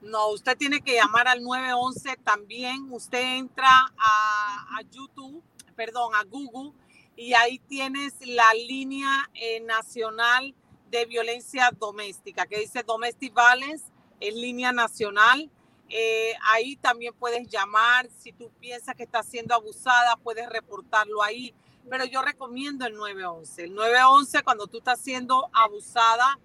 [0.00, 2.86] No, usted tiene que llamar al 911 también.
[2.92, 3.68] Usted entra
[3.98, 5.42] a, YouTube,
[5.74, 6.70] perdón, a Google
[7.16, 10.54] y ahí tienes la línea eh, nacional
[10.90, 13.86] de violencia doméstica que dice Domestic Violence,
[14.20, 15.50] es línea nacional
[15.88, 21.54] eh, ahí también puedes llamar, si tú piensas que estás siendo abusada, puedes reportarlo ahí,
[21.88, 23.64] pero yo recomiendo el 911.
[23.64, 26.38] El 911 cuando tú estás siendo abusada,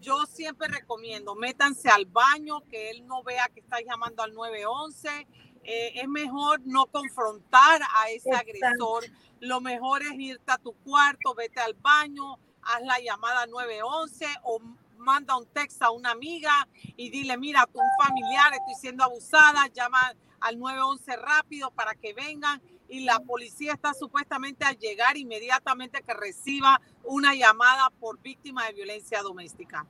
[0.00, 5.26] yo siempre recomiendo, métanse al baño, que él no vea que estás llamando al 911.
[5.64, 9.04] Eh, es mejor no confrontar a ese agresor.
[9.40, 14.60] Lo mejor es irte a tu cuarto, vete al baño, haz la llamada 911 o
[14.98, 19.66] manda un texto a una amiga y dile, mira, tu un familiar, estoy siendo abusada,
[19.68, 26.02] llama al 911 rápido para que vengan y la policía está supuestamente a llegar inmediatamente
[26.02, 29.86] que reciba una llamada por víctima de violencia doméstica.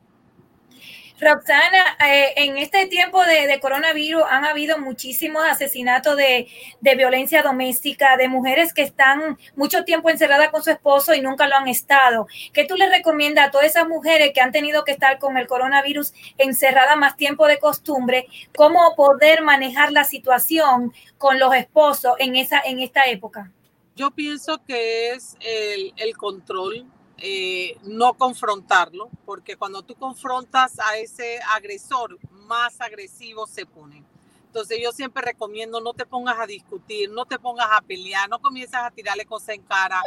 [1.18, 6.46] Roxana, eh, en este tiempo de, coronavirus han habido muchísimos asesinatos de,
[6.80, 11.56] violencia doméstica, de mujeres que están mucho tiempo encerradas con su esposo y nunca lo
[11.56, 12.26] han estado.
[12.52, 15.46] ¿Qué tú le recomiendas a todas esas mujeres que han tenido que estar con el
[15.46, 22.36] coronavirus encerradas más tiempo de costumbre, cómo poder manejar la situación con los esposos en,
[22.36, 23.50] esa, en esta época?
[23.94, 26.86] Yo pienso que es el control
[27.18, 34.04] eh, no confrontarlo, porque cuando tú confrontas a ese agresor, más agresivo se pone.
[34.46, 38.38] Entonces yo siempre recomiendo no te pongas a discutir, no te pongas a pelear, no
[38.38, 40.00] comienzas a tirarle cosas en cara,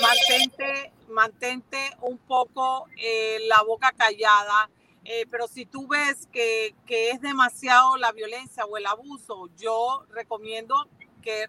[0.00, 4.70] mantente, mantente un poco eh, la boca callada,
[5.04, 10.06] eh, pero si tú ves que, que es demasiado la violencia o el abuso, yo
[10.10, 10.88] recomiendo
[11.20, 11.48] que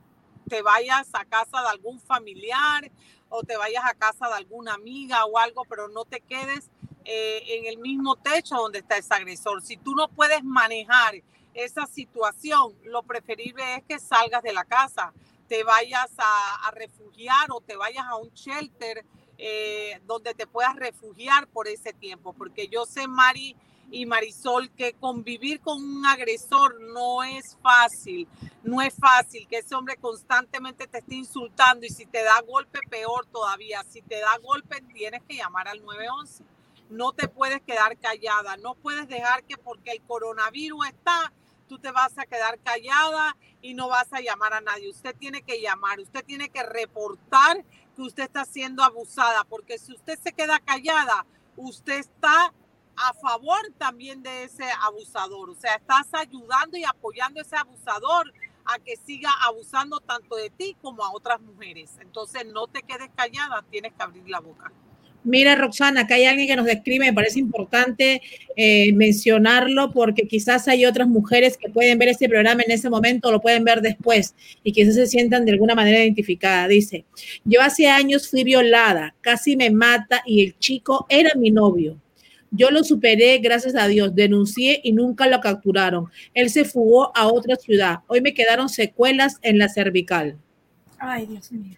[0.51, 2.91] te vayas a casa de algún familiar
[3.29, 6.69] o te vayas a casa de alguna amiga o algo, pero no te quedes
[7.05, 9.61] eh, en el mismo techo donde está ese agresor.
[9.61, 11.15] Si tú no puedes manejar
[11.53, 15.13] esa situación, lo preferible es que salgas de la casa,
[15.47, 19.05] te vayas a, refugiar o te vayas a un shelter
[19.37, 23.55] eh, donde te puedas refugiar por ese tiempo, porque yo sé, Mari,
[23.91, 28.27] y Marisol, que convivir con un agresor no es fácil,
[28.63, 32.79] no es fácil, que ese hombre constantemente te esté insultando y si te da golpe,
[32.89, 36.43] peor todavía, si te da golpe, tienes que llamar al 911.
[36.89, 41.33] No te puedes quedar callada, no puedes dejar que porque el coronavirus está,
[41.67, 44.89] tú te vas a quedar callada y no vas a llamar a nadie.
[44.89, 47.63] Usted tiene que llamar, usted tiene que reportar
[47.95, 51.25] que usted está siendo abusada, porque si usted se queda callada,
[51.57, 52.53] usted está
[52.95, 55.49] a favor también de ese abusador.
[55.49, 58.31] O sea, estás ayudando y apoyando a ese abusador
[58.65, 61.91] a que siga abusando tanto de ti como a otras mujeres.
[62.01, 64.71] Entonces no te quedes callada, tienes que abrir la boca.
[65.23, 68.23] Mira, Roxana, acá hay alguien que nos describe, me parece importante
[68.55, 73.31] eh, mencionarlo porque quizás hay otras mujeres que pueden ver este programa en ese momento
[73.31, 76.69] lo pueden ver después y quizás se sientan de alguna manera identificadas.
[76.69, 77.05] Dice,
[77.43, 81.97] yo hace años fui violada, casi me mata y el chico era mi novio.
[82.53, 86.11] Yo lo superé, gracias a Dios, denuncié y nunca lo capturaron.
[86.33, 87.99] Él se fugó a otra ciudad.
[88.07, 90.37] Hoy me quedaron secuelas en la cervical.
[90.99, 91.77] Ay, Dios mío.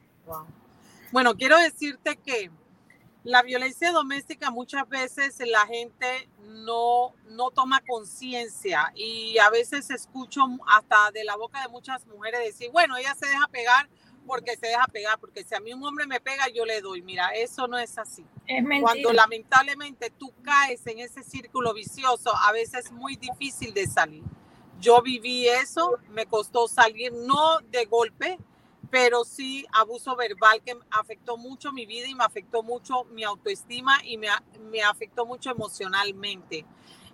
[1.11, 2.49] Bueno, quiero decirte que
[3.23, 6.27] la violencia doméstica muchas veces la gente
[6.65, 12.41] no, no toma conciencia y a veces escucho hasta de la boca de muchas mujeres
[12.43, 13.87] decir, bueno, ella se deja pegar
[14.25, 17.01] porque se deja pegar, porque si a mí un hombre me pega, yo le doy.
[17.01, 18.25] Mira, eso no es así.
[18.47, 23.87] Es Cuando lamentablemente tú caes en ese círculo vicioso, a veces es muy difícil de
[23.87, 24.23] salir.
[24.79, 28.37] Yo viví eso, me costó salir, no de golpe,
[28.89, 33.97] pero sí abuso verbal que afectó mucho mi vida y me afectó mucho mi autoestima
[34.03, 34.27] y me,
[34.69, 36.65] me afectó mucho emocionalmente.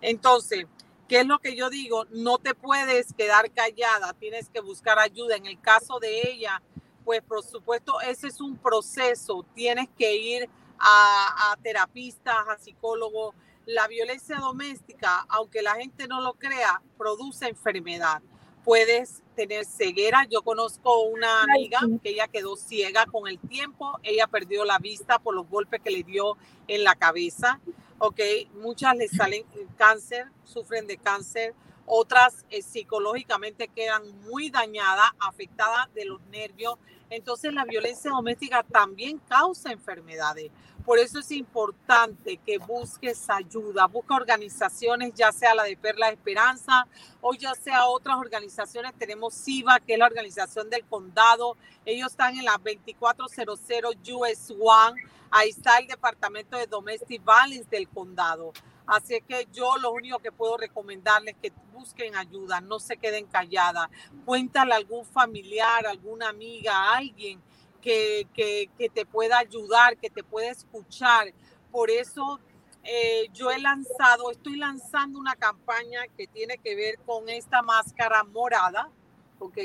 [0.01, 0.65] Entonces,
[1.07, 2.05] ¿qué es lo que yo digo?
[2.11, 5.35] No te puedes quedar callada, tienes que buscar ayuda.
[5.35, 6.61] En el caso de ella,
[7.09, 13.33] pues por supuesto, ese es un proceso, tienes que ir a, a terapistas, a psicólogos.
[13.65, 18.21] La violencia doméstica, aunque la gente no lo crea, produce enfermedad
[18.63, 20.27] puedes tener ceguera.
[20.29, 25.17] Yo conozco una amiga que ella quedó ciega con el tiempo, ella perdió la vista
[25.17, 27.59] por los golpes que le dio en la cabeza.
[27.97, 28.19] Ok,
[28.61, 29.45] muchas le salen
[29.79, 31.55] cáncer, sufren de cáncer,
[31.91, 36.77] otras eh, psicológicamente quedan muy dañadas, afectadas de los nervios.
[37.09, 40.51] Entonces la violencia doméstica también causa enfermedades.
[40.85, 46.87] Por eso es importante que busques ayuda, busca organizaciones, ya sea la de Perla Esperanza
[47.21, 48.93] o ya sea otras organizaciones.
[48.97, 51.57] Tenemos SIVA, que es la organización del condado.
[51.85, 55.01] Ellos están en la 2400 US One.
[55.29, 58.51] Ahí está el departamento de Domestic Violence del condado.
[58.89, 63.27] Así que yo lo único que puedo recomendarles es que busquen ayuda, no se queden
[63.27, 63.87] calladas.
[64.25, 67.39] Cuéntale a algún familiar, alguna amiga, alguien
[67.81, 71.31] que, que, te pueda ayudar, que te pueda escuchar.
[71.71, 72.39] Por eso
[72.83, 78.23] eh, yo he lanzado, estoy lanzando una campaña que tiene que ver con esta máscara
[78.23, 78.89] morada,
[79.37, 79.57] ¿ok?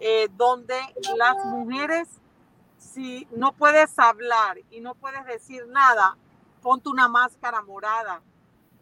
[0.00, 0.78] Eh, donde
[1.18, 2.08] las mujeres,
[2.78, 6.16] si no puedes hablar y no puedes decir nada,
[6.62, 8.22] ponte una máscara morada,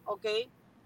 [0.07, 0.27] ¿ok?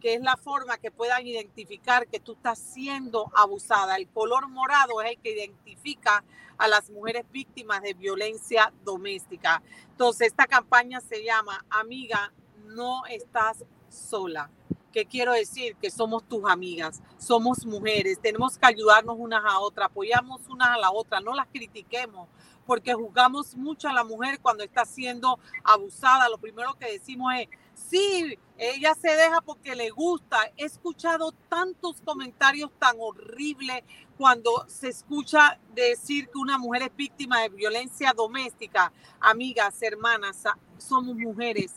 [0.00, 3.96] Que es la forma que puedan identificar que tú estás siendo abusada.
[3.96, 6.24] El color morado es el que identifica
[6.58, 9.62] a las mujeres víctimas de violencia doméstica.
[9.90, 12.32] Entonces, esta campaña se llama Amiga,
[12.66, 14.50] no estás sola.
[14.92, 15.76] ¿Qué quiero decir?
[15.76, 20.78] Que somos tus amigas, somos mujeres, tenemos que ayudarnos unas a otras, apoyamos unas a
[20.78, 22.28] la otra, no las critiquemos,
[22.66, 26.28] porque juzgamos mucho a la mujer cuando está siendo abusada.
[26.28, 27.48] Lo primero que decimos es,
[27.90, 30.38] sí, ella se deja porque le gusta.
[30.56, 33.82] He escuchado tantos comentarios tan horribles
[34.16, 38.92] cuando se escucha decir que una mujer es víctima de violencia doméstica.
[39.18, 40.44] Amigas, hermanas,
[40.78, 41.72] somos mujeres.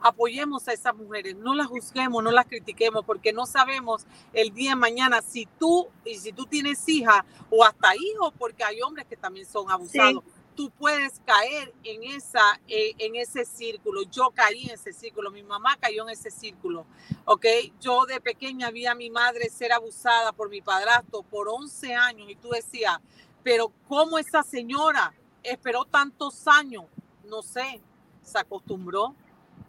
[0.00, 4.70] Apoyemos a esas mujeres, no las juzguemos, no las critiquemos, porque no sabemos el día
[4.70, 9.06] de mañana si tú y si tú tienes hija o hasta hijos, porque hay hombres
[9.06, 10.22] que también son abusados
[10.54, 14.02] tú puedes caer en, esa, eh, en ese círculo.
[14.10, 16.86] Yo caí en ese círculo, mi mamá cayó en ese círculo,
[17.24, 17.46] ¿ok?
[17.80, 22.30] Yo de pequeña vi a mi madre ser abusada por mi padrastro por 11 años
[22.30, 22.98] y tú decías,
[23.42, 26.84] pero ¿cómo esa señora esperó tantos años?
[27.24, 27.80] No sé,
[28.22, 29.14] se acostumbró.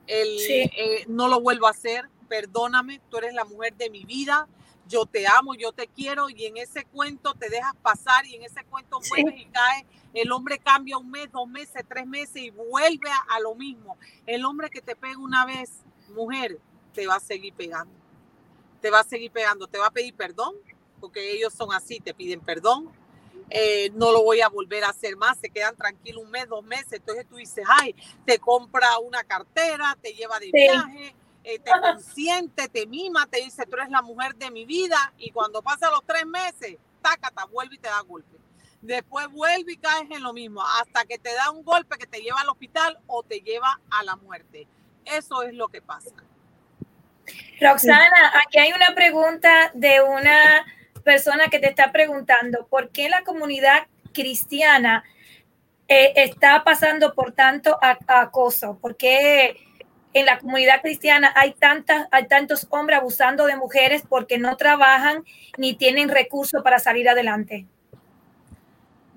[0.08, 4.48] El, eh, no lo vuelvo a hacer, perdóname, tú eres la mujer de mi vida,
[4.88, 8.44] yo te amo, yo te quiero y en ese cuento te dejas pasar y en
[8.44, 9.86] ese cuento vuelves y caes.
[10.14, 13.98] El hombre cambia un mes, dos meses, tres meses y vuelve a, lo mismo.
[14.26, 15.72] El hombre que te pega una vez,
[16.10, 16.58] mujer,
[16.94, 17.94] te va a seguir pegando.
[18.82, 20.56] Te va a seguir pegando, te va a pedir perdón,
[21.00, 22.90] porque ellos son así, te piden perdón.
[23.50, 26.64] Eh, no lo voy a volver a hacer más, se quedan tranquilos un mes, dos
[26.64, 26.94] meses.
[26.94, 27.96] Entonces tú dices, ay,
[28.26, 31.16] te compra una cartera, te lleva de viaje
[31.46, 35.30] eh, te consiente, te mima, te dice, tú eres la mujer de mi vida, y
[35.30, 38.36] cuando pasa los tres meses, tácata, vuelve y te da golpe.
[38.82, 42.20] Después vuelve y caes en lo mismo, hasta que te da un golpe que te
[42.20, 44.68] lleva al hospital o te lleva a la muerte.
[45.06, 46.12] Eso es lo que pasa.
[47.62, 50.66] Roxana, aquí hay una pregunta de una
[51.04, 55.04] persona que te está preguntando, ¿por qué la comunidad cristiana
[55.88, 58.80] eh, está pasando por tanto acoso?
[58.80, 59.58] ¿Por qué
[60.16, 65.26] en la comunidad cristiana hay, tantas, hay tantos hombres abusando de mujeres porque no trabajan
[65.58, 67.68] ni tienen recursos para salir adelante?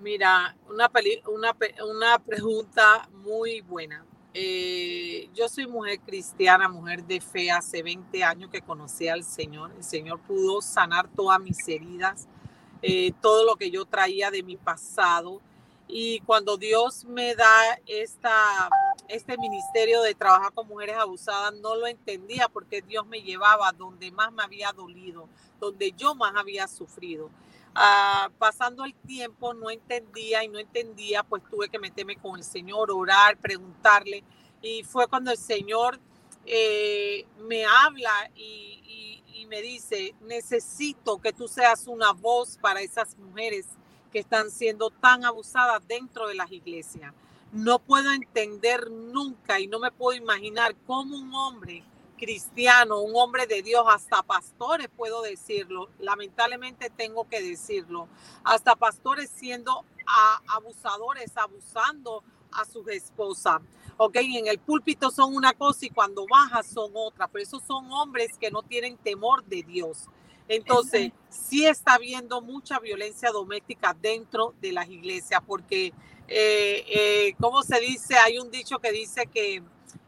[0.01, 0.91] Mira, una,
[1.29, 4.05] una, una pregunta muy buena.
[4.35, 9.71] Eh, yo soy mujer cristiana, mujer de fe, hace 20 años que conocí al Señor.
[9.77, 12.27] El Señor pudo sanar todas mis heridas,
[12.83, 15.41] eh, todo lo que yo traía de mi pasado.
[15.89, 18.69] Y cuando Dios me da esta,
[19.09, 24.11] este ministerio de trabajar con mujeres abusadas, no lo entendía porque Dios me llevaba donde
[24.11, 25.29] más me había dolido,
[25.59, 27.31] donde yo más había sufrido.
[27.75, 32.45] Ah, pasando el tiempo no entendía y no entendía, pues tuve que meterme con el
[32.45, 34.23] Señor, orar, preguntarle.
[34.61, 35.99] Y fue cuando el Señor
[36.45, 43.17] eh, me habla y, y me dice, necesito que tú seas una voz para esas
[43.17, 43.67] mujeres
[44.09, 47.13] que están siendo tan abusadas dentro de las iglesias.
[47.53, 51.83] No puedo entender nunca y no me puedo imaginar cómo un hombre
[52.19, 58.09] cristiano, un hombre de Dios, hasta pastores puedo decirlo, lamentablemente tengo que decirlo,
[58.45, 59.85] hasta pastores siendo
[60.49, 63.63] abusadores, abusando a sus esposas.
[63.97, 67.91] Ok, en el púlpito son una cosa y cuando bajas son otra, pero esos son
[67.93, 70.05] hombres que no tienen temor de Dios.
[70.49, 75.93] Entonces, sí está habiendo mucha violencia doméstica dentro de las iglesias, porque,
[76.27, 79.63] eh, eh, como se dice, hay un dicho que dice que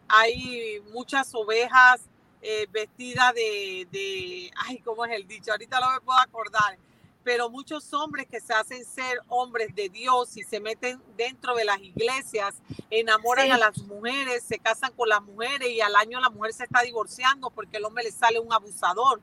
[0.09, 2.01] hay muchas ovejas
[2.43, 5.53] eh, vestidas de, de, ay, ¿cómo es el dicho?
[5.53, 6.79] Ahorita no me puedo acordar,
[7.23, 11.67] pero muchos hombres que se hacen ser hombres de Dios y se meten dentro de
[11.67, 12.55] las iglesias,
[12.89, 16.65] enamoran a las mujeres, se casan con las mujeres y al año la mujer se
[16.65, 19.21] está divorciando porque el hombre le sale un abusador.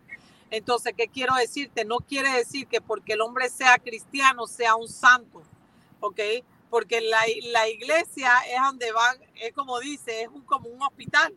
[0.49, 1.83] Entonces, ¿qué quiero decirte?
[1.85, 5.41] No quiere decir que porque el hombre sea cristiano sea un santo,
[5.99, 6.19] ¿ok?
[6.69, 7.19] porque la,
[7.51, 11.33] la iglesia es donde van, es como dice, es un, como un hospital.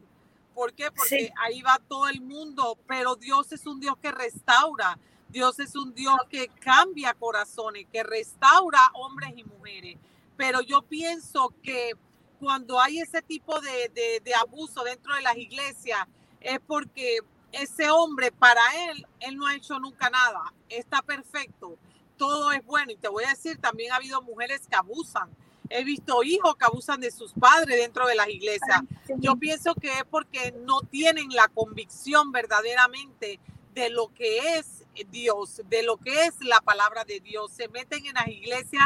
[0.55, 0.91] ¿Por qué?
[0.91, 4.99] Porque ahí va todo el mundo, pero Dios es un Dios que restaura,
[5.29, 9.97] Dios es un Dios que cambia corazones, que restaura hombres y mujeres.
[10.37, 11.93] Pero yo pienso que
[12.41, 16.01] cuando hay ese tipo de, de, de abuso dentro de las iglesias,
[16.41, 17.19] es porque
[17.53, 21.79] ese hombre, para él, él no ha hecho nunca nada, está perfecto
[22.21, 22.93] todo es bueno.
[22.93, 25.31] Y te voy a decir, también ha habido mujeres que abusan.
[25.71, 28.83] He visto hijos que abusan de sus padres dentro de las iglesias.
[29.17, 33.41] Yo pienso que es porque no tienen la convicción verdaderamente
[33.75, 37.53] de lo que es Dios, de lo que es la palabra de Dios.
[37.53, 38.85] Se meten en las iglesias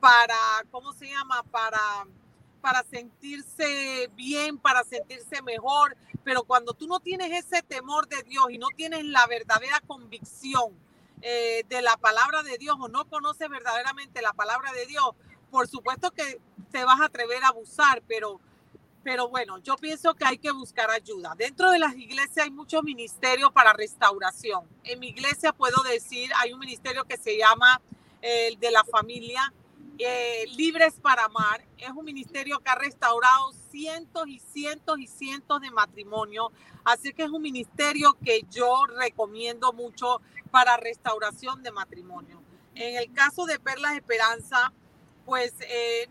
[0.00, 0.34] para,
[0.72, 1.44] ¿cómo se llama?
[1.52, 1.78] Para,
[2.62, 5.96] para sentirse bien, para sentirse mejor.
[6.24, 10.72] Pero cuando tú no tienes ese temor de Dios y no tienes la verdadera convicción,
[11.24, 15.10] eh, de la palabra de Dios o no conoces verdaderamente la palabra de Dios,
[15.52, 16.40] por supuesto que
[16.72, 18.40] te vas a atrever a abusar, pero,
[19.04, 21.34] pero bueno, yo pienso que hay que buscar ayuda.
[21.36, 24.66] Dentro de las iglesias hay muchos ministerios para restauración.
[24.82, 27.80] En mi iglesia puedo decir, hay un ministerio que se llama
[28.20, 29.52] el de la familia,
[29.98, 31.64] eh, Libres para Amar.
[31.78, 36.48] Es un ministerio que ha restaurado cientos y cientos y cientos de matrimonios.
[36.84, 40.20] Así que es un ministerio que yo recomiendo mucho
[40.50, 42.42] para restauración de matrimonio.
[42.74, 44.72] En el caso de Perlas Esperanza,
[45.24, 46.08] pues eh,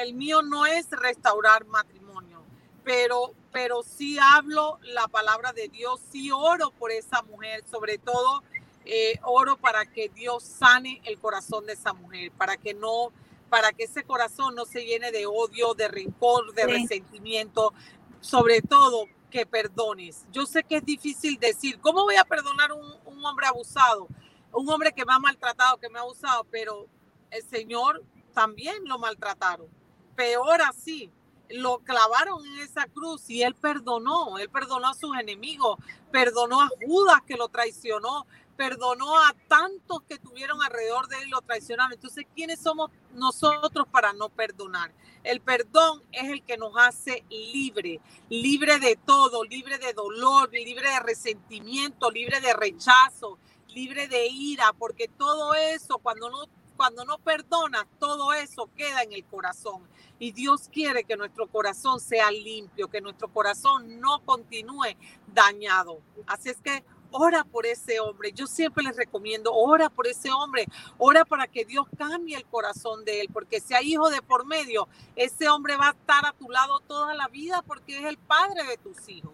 [0.00, 2.42] el mío no es restaurar matrimonio,
[2.84, 8.42] pero, pero sí hablo la palabra de Dios, sí oro por esa mujer, sobre todo
[8.86, 13.12] eh, oro para que Dios sane el corazón de esa mujer, para que no,
[13.50, 17.74] para que ese corazón no se llene de odio, de rencor, de resentimiento,
[18.20, 20.24] sobre todo que perdones.
[20.32, 24.08] Yo sé que es difícil decir, ¿cómo voy a perdonar un, un hombre abusado?
[24.52, 26.86] Un hombre que me ha maltratado, que me ha abusado, pero
[27.30, 29.66] el Señor también lo maltrataron.
[30.14, 31.10] Peor así,
[31.50, 35.78] lo clavaron en esa cruz y él perdonó, él perdonó a sus enemigos,
[36.10, 38.26] perdonó a Judas que lo traicionó,
[38.56, 41.92] perdonó a tantos que tuvieron alrededor de él lo traicionaron.
[41.92, 44.92] Entonces, ¿quiénes somos nosotros para no perdonar?
[45.22, 50.88] El perdón es el que nos hace libre, libre de todo, libre de dolor, libre
[50.88, 53.38] de resentimiento, libre de rechazo,
[53.68, 56.44] libre de ira, porque todo eso, cuando no,
[56.76, 59.82] cuando no perdonas, todo eso queda en el corazón.
[60.18, 64.96] Y Dios quiere que nuestro corazón sea limpio, que nuestro corazón no continúe
[65.26, 66.00] dañado.
[66.26, 68.32] Así es que ora por ese hombre.
[68.32, 70.66] Yo siempre les recomiendo, ora por ese hombre,
[70.98, 74.46] ora para que Dios cambie el corazón de él, porque si hay hijo de por
[74.46, 78.18] medio, ese hombre va a estar a tu lado toda la vida porque es el
[78.18, 79.32] padre de tus hijos.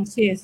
[0.00, 0.42] Así es.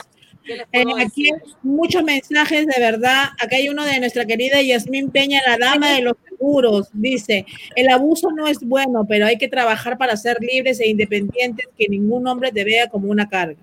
[0.73, 1.31] Eh, aquí
[1.63, 3.31] muchos mensajes de verdad.
[3.39, 6.89] Acá hay uno de nuestra querida Yasmín Peña, la dama de los seguros.
[6.93, 7.47] Dice,
[7.77, 11.89] el abuso no es bueno, pero hay que trabajar para ser libres e independientes, que
[11.89, 13.61] ningún hombre te vea como una carga.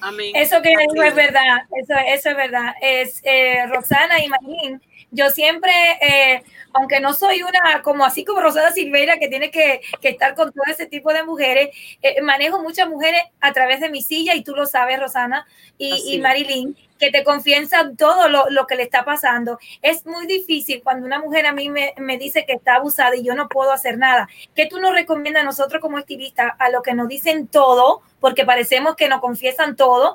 [0.00, 0.32] Amén.
[0.34, 2.74] Eso que dijo es verdad, eso, eso es verdad.
[2.80, 4.82] Es eh, Roxana y Marín.
[5.16, 6.42] Yo siempre, eh,
[6.74, 10.52] aunque no soy una, como así como Rosada Silveira, que tiene que, que estar con
[10.52, 11.70] todo ese tipo de mujeres,
[12.02, 15.46] eh, manejo muchas mujeres a través de mi silla, y tú lo sabes, Rosana
[15.78, 19.58] y, y Marilyn, que te confiesan todo lo, lo, que le está pasando.
[19.80, 23.24] Es muy difícil cuando una mujer a mí me, me, dice que está abusada y
[23.24, 24.28] yo no puedo hacer nada.
[24.54, 28.44] ¿Qué tú nos recomiendas a nosotros como estilistas, a lo que nos dicen todo, porque
[28.44, 30.14] parecemos que nos confiesan todo,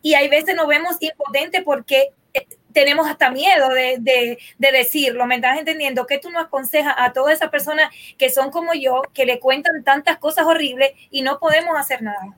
[0.00, 2.12] y hay veces nos vemos impotentes porque
[2.72, 6.06] tenemos hasta miedo de, de, de, decirlo, ¿me estás entendiendo?
[6.06, 9.84] ¿Qué tú nos aconsejas a todas esas personas que son como yo, que le cuentan
[9.84, 12.36] tantas cosas horribles y no podemos hacer nada?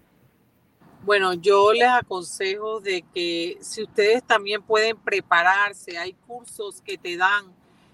[1.03, 7.17] Bueno, yo les aconsejo de que si ustedes también pueden prepararse, hay cursos que te
[7.17, 7.47] dan,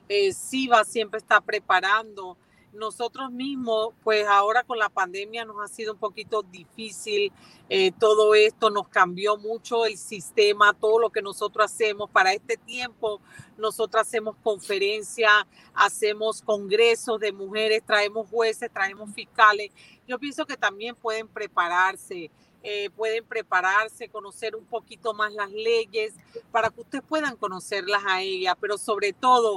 [0.08, 2.36] eh, SIVA siempre está preparando.
[2.76, 7.32] Nosotros mismos, pues ahora con la pandemia nos ha sido un poquito difícil
[7.68, 12.56] eh, todo esto, nos cambió mucho el sistema, todo lo que nosotros hacemos para este
[12.56, 13.20] tiempo.
[13.58, 15.32] Nosotros hacemos conferencias,
[15.74, 19.72] hacemos congresos de mujeres, traemos jueces, traemos fiscales.
[20.06, 22.30] Yo pienso que también pueden prepararse.
[22.62, 26.14] Eh, pueden prepararse, conocer un poquito más las leyes
[26.50, 29.54] para que ustedes puedan conocerlas a ella, pero sobre todo,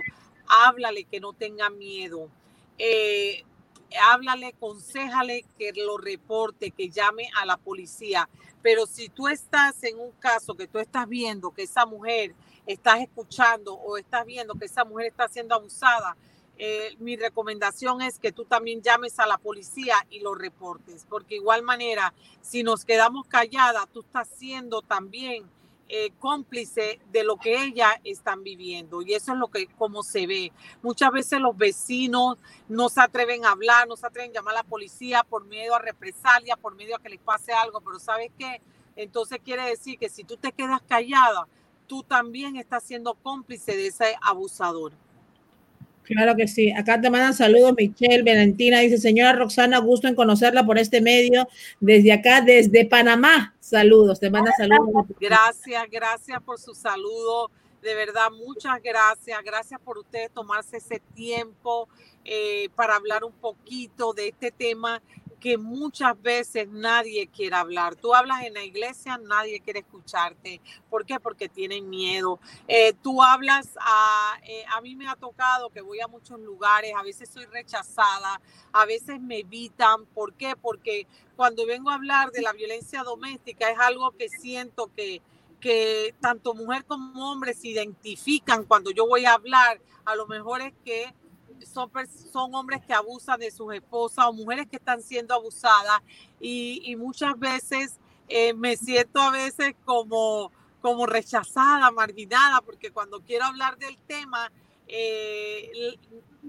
[0.48, 2.30] háblale que no tenga miedo.
[2.80, 3.44] Eh,
[4.02, 8.30] háblale, aconsejale que lo reporte, que llame a la policía.
[8.62, 12.34] Pero si tú estás en un caso que tú estás viendo que esa mujer,
[12.66, 16.18] estás escuchando o estás viendo que esa mujer está siendo abusada,
[16.58, 21.36] eh, mi recomendación es que tú también llames a la policía y lo reportes, porque
[21.36, 25.50] igual manera, si nos quedamos calladas, tú estás siendo también
[25.90, 30.28] eh, cómplice de lo que ellas están viviendo y eso es lo que como se
[30.28, 30.52] ve.
[30.84, 32.38] Muchas veces los vecinos
[32.68, 35.74] no se atreven a hablar, no se atreven a llamar a la policía por miedo
[35.74, 38.62] a represalia, por miedo a que les pase algo, pero ¿sabes qué?
[38.96, 41.48] Entonces quiere decir que si tú te quedas callada,
[41.88, 44.94] tú también estás siendo cómplice de ese abusador.
[46.10, 46.72] Claro que sí.
[46.72, 48.80] Acá te mandan saludos, Michelle, Valentina.
[48.80, 51.48] Dice, señora Roxana, gusto en conocerla por este medio.
[51.80, 53.54] Desde acá, desde Panamá.
[53.60, 55.06] Saludos, te manda saludos.
[55.20, 57.52] Gracias, gracias por su saludo.
[57.84, 59.38] De verdad, muchas gracias.
[59.44, 61.88] Gracias por ustedes tomarse ese tiempo
[62.26, 65.04] eh, para hablar un poquito de este tema
[65.40, 67.96] que muchas veces nadie quiere hablar.
[67.96, 70.62] Tú hablas en la iglesia, nadie quiere escucharte.
[70.90, 71.20] ¿Por qué?
[71.20, 72.40] Porque tienen miedo.
[72.68, 76.94] Eh, tú hablas, a, eh, a mí me ha tocado que voy a muchos lugares,
[76.96, 80.06] a veces soy rechazada, a veces me evitan.
[80.08, 80.56] ¿Por qué?
[80.56, 85.22] Porque cuando vengo a hablar de la violencia doméstica es algo que siento que
[85.60, 90.62] que tanto mujer como hombre se identifican cuando yo voy a hablar, a lo mejor
[90.62, 91.14] es que
[91.66, 91.92] son,
[92.32, 96.02] son hombres que abusan de sus esposas o mujeres que están siendo abusadas
[96.40, 97.98] y, muchas veces
[98.28, 100.52] eh, me siento a veces como,
[100.82, 104.52] como rechazada, marginada, porque cuando quiero hablar del tema,
[104.88, 105.98] eh,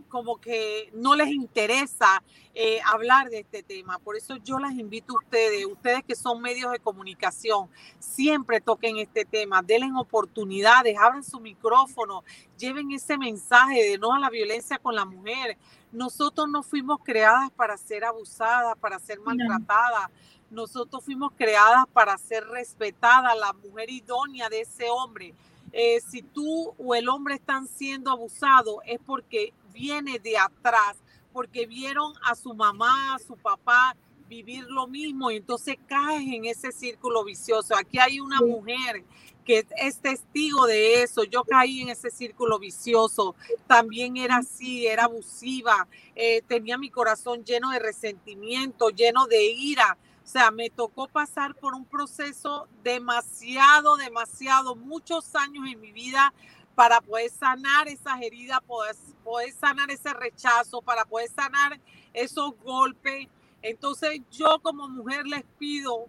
[0.09, 2.23] como que no les interesa
[2.55, 3.99] eh, hablar de este tema.
[3.99, 7.69] Por eso yo las invito a ustedes, ustedes que son medios de comunicación,
[7.99, 12.25] siempre toquen este tema, denle oportunidades, abran su micrófono,
[12.59, 15.57] lleven ese mensaje de no a la violencia con la mujer.
[15.93, 20.11] Nosotros no fuimos creadas para ser abusadas, para ser maltratadas.
[20.51, 25.35] Nosotros fuimos creadas para ser respetadas, la mujer idónea de ese hombre
[25.73, 30.97] eh, si tú o el hombre están siendo abusados, es porque viene de atrás,
[31.33, 33.97] porque vieron a su mamá, a su papá
[34.29, 37.75] vivir lo mismo y entonces caes en ese círculo vicioso.
[37.77, 39.05] Aquí hay una mujer
[39.45, 41.25] que es testigo de eso.
[41.25, 43.35] Yo caí en ese círculo vicioso.
[43.67, 45.89] También era así, era abusiva.
[46.15, 49.99] Eh, tenía mi corazón lleno de resentimiento, lleno de ira
[50.31, 56.33] o sea, me tocó pasar por un proceso demasiado, demasiado, muchos años en mi vida
[56.75, 58.95] para poder sanar esas heridas, poder,
[59.25, 61.81] poder sanar ese rechazo, para poder sanar
[62.13, 63.29] esos golpes.
[63.63, 66.07] Entonces yo como mujer les pido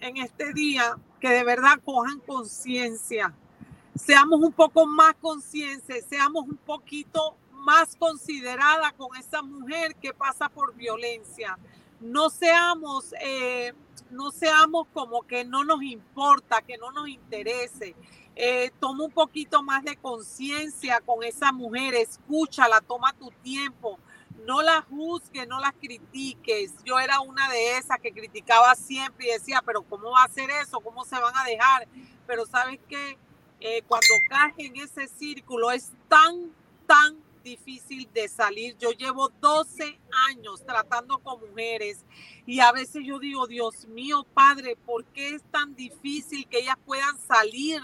[0.00, 3.34] en este día que de verdad cojan conciencia,
[3.94, 10.48] seamos un poco más conscientes, seamos un poquito más considerada con esa mujer que pasa
[10.48, 11.58] por violencia
[12.00, 13.72] no seamos, eh,
[14.10, 17.94] no seamos como que no nos importa, que no nos interese.
[18.36, 23.98] Eh, toma un poquito más de conciencia con esa mujer, escúchala, toma tu tiempo,
[24.46, 26.72] no la juzgues, no la critiques.
[26.84, 30.48] Yo era una de esas que criticaba siempre y decía, pero ¿cómo va a hacer
[30.62, 30.80] eso?
[30.80, 31.86] ¿Cómo se van a dejar?
[32.26, 33.18] Pero sabes que
[33.60, 36.50] eh, cuando caes en ese círculo es tan,
[36.86, 38.76] tan difícil de salir.
[38.78, 42.04] Yo llevo 12 años tratando con mujeres
[42.46, 46.76] y a veces yo digo, Dios mío, Padre, ¿por qué es tan difícil que ellas
[46.84, 47.80] puedan salir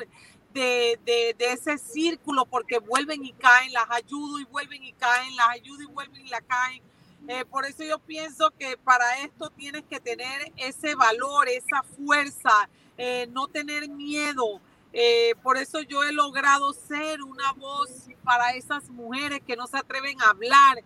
[0.53, 2.47] de, de, ese círculo?
[2.47, 6.29] Porque vuelven y caen, las ayudo y vuelven y caen, las ayudo y vuelven y
[6.29, 6.83] la caen.
[7.29, 12.69] Eh, por eso yo pienso que para esto tienes que tener ese valor, esa fuerza,
[12.97, 14.61] eh, no tener miedo.
[14.93, 17.91] Eh, por eso yo he logrado ser una voz
[18.23, 20.83] para esas mujeres que no se atreven a hablar,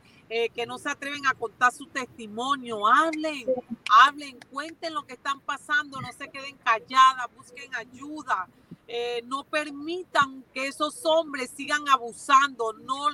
[0.54, 2.86] que no se atreven a contar su testimonio.
[2.86, 3.46] Hablen,
[4.04, 8.48] hablen, cuenten lo que están pasando, no se queden calladas, busquen ayuda.
[9.24, 13.10] No permitan que esos hombres sigan abusando, no,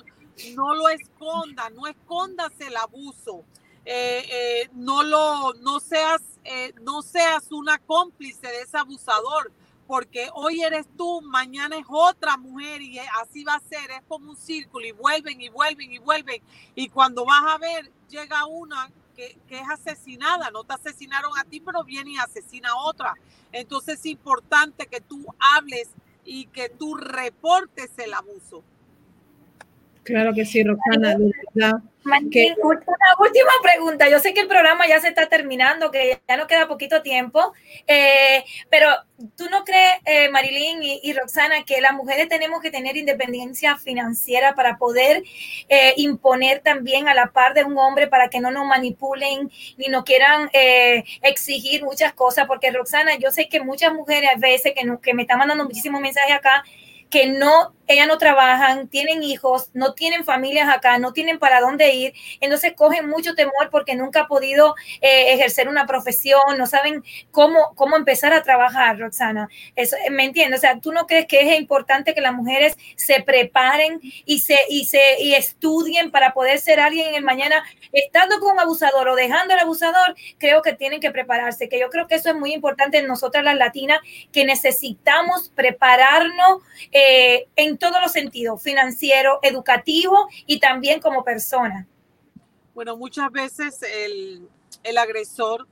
[0.54, 3.44] no lo esconda, no escondas el abuso.
[3.88, 9.52] Eh, eh, no lo, no seas, eh, no seas una cómplice de ese abusador,
[9.86, 14.30] porque hoy eres tú, mañana es otra mujer y así va a ser, es como
[14.30, 16.42] un círculo y vuelven y vuelven y vuelven.
[16.74, 21.44] Y cuando vas a ver, llega una que, que, es asesinada, no te asesinaron a
[21.44, 23.14] ti, pero viene y asesina a otra.
[23.52, 25.24] Entonces es importante que tú
[25.56, 25.88] hables
[26.24, 28.62] y que tú reportes el abuso.
[30.06, 31.16] Claro que sí, Roxana.
[31.54, 31.82] Una
[33.18, 34.08] última pregunta.
[34.08, 37.52] Yo sé que el programa ya se está terminando, que ya no queda poquito tiempo,
[37.88, 38.86] eh, pero
[39.36, 44.54] ¿tú no crees, eh, Marilyn y, Roxana, que las mujeres tenemos que tener independencia financiera
[44.54, 45.24] para poder
[45.68, 49.88] eh, imponer también a la par de un hombre para que no nos manipulen ni
[49.88, 50.48] nos quieran
[51.22, 52.46] exigir muchas cosas?
[52.46, 56.00] Porque, Roxana, yo sé que muchas mujeres a veces que, que me están mandando muchísimos
[56.00, 56.62] mensajes acá,
[57.10, 61.92] que no ellas no trabajan, tienen hijos, no tienen familias acá, no tienen para dónde
[61.94, 67.04] ir, entonces cogen mucho temor porque nunca ha podido eh, ejercer una profesión, no saben
[67.30, 69.48] cómo, cómo empezar a trabajar, Roxana.
[69.74, 70.60] Eso, ¿Me entiendes?
[70.60, 74.58] O sea, ¿tú no crees que es importante que las mujeres se preparen y se,
[74.68, 79.08] y se y estudien para poder ser alguien en el mañana, estando con un abusador
[79.08, 80.14] o dejando al abusador?
[80.38, 83.44] Creo que tienen que prepararse, que yo creo que eso es muy importante en nosotras
[83.44, 84.00] las latinas,
[84.32, 86.62] que necesitamos prepararnos
[86.92, 91.86] eh, en todos los sentidos, financiero, educativo y también como persona.
[92.74, 94.48] Bueno, muchas veces el,
[94.82, 95.66] el agresor,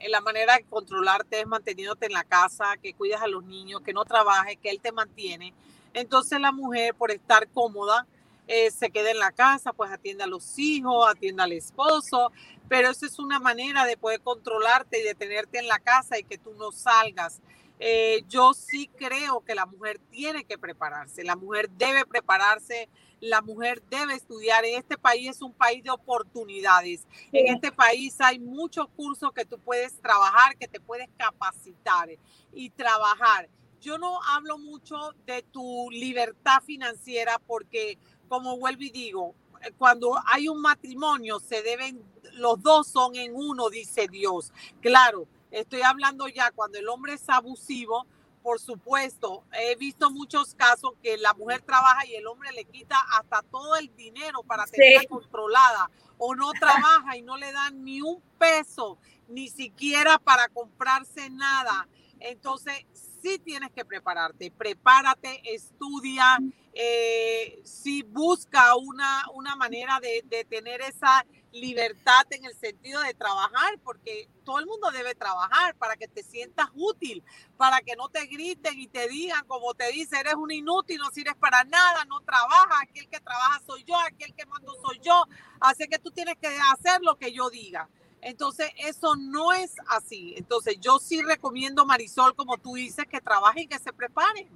[0.00, 3.80] en la manera de controlarte es manteniéndote en la casa, que cuidas a los niños,
[3.82, 5.52] que no trabajes, que él te mantiene.
[5.92, 8.06] Entonces la mujer, por estar cómoda,
[8.46, 12.32] eh, se queda en la casa, pues atiende a los hijos, atiende al esposo,
[12.66, 16.24] pero eso es una manera de poder controlarte y de tenerte en la casa y
[16.24, 17.40] que tú no salgas.
[17.80, 22.88] Eh, yo sí creo que la mujer tiene que prepararse, la mujer debe prepararse,
[23.20, 24.64] la mujer debe estudiar.
[24.64, 27.06] En este país es un país de oportunidades.
[27.32, 32.08] En este país hay muchos cursos que tú puedes trabajar, que te puedes capacitar
[32.52, 33.48] y trabajar.
[33.80, 37.96] Yo no hablo mucho de tu libertad financiera porque,
[38.28, 39.34] como vuelvo y digo,
[39.76, 42.02] cuando hay un matrimonio, se deben,
[42.34, 44.52] los dos son en uno, dice Dios.
[44.80, 48.06] Claro, Estoy hablando ya cuando el hombre es abusivo,
[48.42, 52.96] por supuesto, he visto muchos casos que la mujer trabaja y el hombre le quita
[53.12, 58.00] hasta todo el dinero para tenerla controlada o no trabaja y no le dan ni
[58.00, 61.88] un peso, ni siquiera para comprarse nada.
[62.20, 66.38] Entonces, sí tienes que prepararte, prepárate, estudia,
[66.72, 73.14] eh, si busca una, una manera de, de tener esa libertad en el sentido de
[73.14, 77.22] trabajar, porque todo el mundo debe trabajar para que te sientas útil,
[77.56, 81.10] para que no te griten y te digan, como te dice, eres un inútil, no
[81.10, 85.24] sirves para nada, no trabajas, aquel que trabaja soy yo, aquel que mando soy yo,
[85.60, 87.88] así que tú tienes que hacer lo que yo diga.
[88.20, 90.34] Entonces, eso no es así.
[90.36, 94.48] Entonces, yo sí recomiendo, Marisol, como tú dices, que trabajen que se preparen,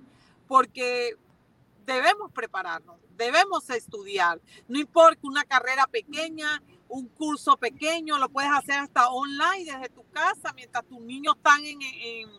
[0.48, 1.16] porque
[1.86, 4.40] debemos prepararnos, debemos estudiar.
[4.68, 6.62] No importa una carrera pequeña,
[6.92, 11.64] un curso pequeño, lo puedes hacer hasta online desde tu casa, mientras tus niños están
[11.64, 12.30] en, en,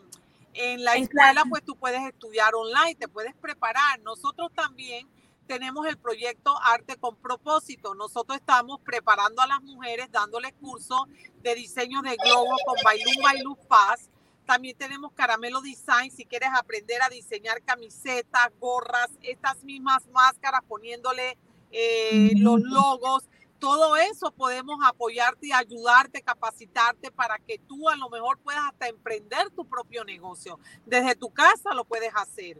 [0.54, 3.98] en la escuela, pues tú puedes estudiar online, te puedes preparar.
[4.02, 5.08] Nosotros también
[5.48, 7.96] tenemos el proyecto Arte con propósito.
[7.96, 11.02] Nosotros estamos preparando a las mujeres, dándoles cursos
[11.42, 14.08] de diseño de globo con Bailú Bailú Paz.
[14.46, 21.36] También tenemos Caramelo Design, si quieres aprender a diseñar camisetas, gorras, estas mismas máscaras, poniéndole
[21.72, 23.24] eh, los logos
[23.64, 28.88] todo eso podemos apoyarte y ayudarte, capacitarte para que tú a lo mejor puedas hasta
[28.88, 30.58] emprender tu propio negocio.
[30.84, 32.58] Desde tu casa lo puedes hacer.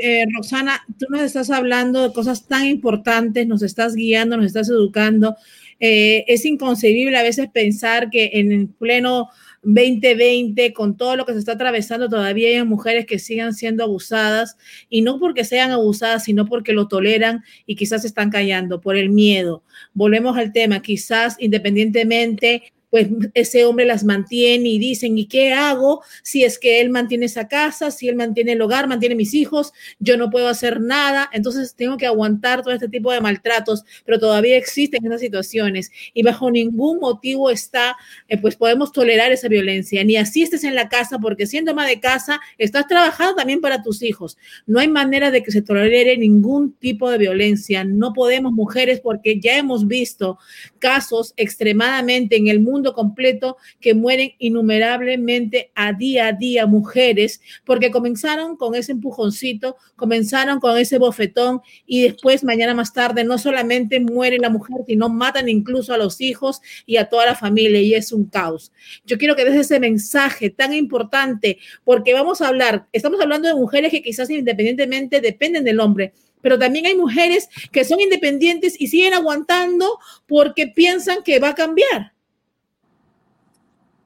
[0.00, 4.68] Eh, Roxana, tú nos estás hablando de cosas tan importantes, nos estás guiando, nos estás
[4.68, 5.34] educando.
[5.80, 9.28] Eh, es inconcebible a veces pensar que en el pleno
[9.62, 14.56] 2020, con todo lo que se está atravesando, todavía hay mujeres que sigan siendo abusadas
[14.88, 19.10] y no porque sean abusadas, sino porque lo toleran y quizás están callando por el
[19.10, 19.62] miedo.
[19.94, 26.02] Volvemos al tema, quizás independientemente pues ese hombre las mantiene y dicen, ¿y qué hago
[26.22, 29.72] si es que él mantiene esa casa, si él mantiene el hogar, mantiene mis hijos,
[29.98, 34.18] yo no puedo hacer nada, entonces tengo que aguantar todo este tipo de maltratos, pero
[34.18, 37.96] todavía existen esas situaciones y bajo ningún motivo está,
[38.28, 41.86] eh, pues podemos tolerar esa violencia, ni así estés en la casa, porque siendo ama
[41.86, 44.36] de casa, estás trabajando también para tus hijos.
[44.66, 49.40] No hay manera de que se tolere ningún tipo de violencia, no podemos mujeres, porque
[49.40, 50.38] ya hemos visto
[50.78, 57.90] casos extremadamente en el mundo completo que mueren innumerablemente a día a día mujeres porque
[57.90, 64.00] comenzaron con ese empujoncito, comenzaron con ese bofetón y después mañana más tarde no solamente
[64.00, 67.94] muere la mujer, sino matan incluso a los hijos y a toda la familia y
[67.94, 68.72] es un caos.
[69.04, 73.54] Yo quiero que des ese mensaje tan importante porque vamos a hablar, estamos hablando de
[73.54, 76.12] mujeres que quizás independientemente dependen del hombre,
[76.42, 81.54] pero también hay mujeres que son independientes y siguen aguantando porque piensan que va a
[81.54, 82.11] cambiar.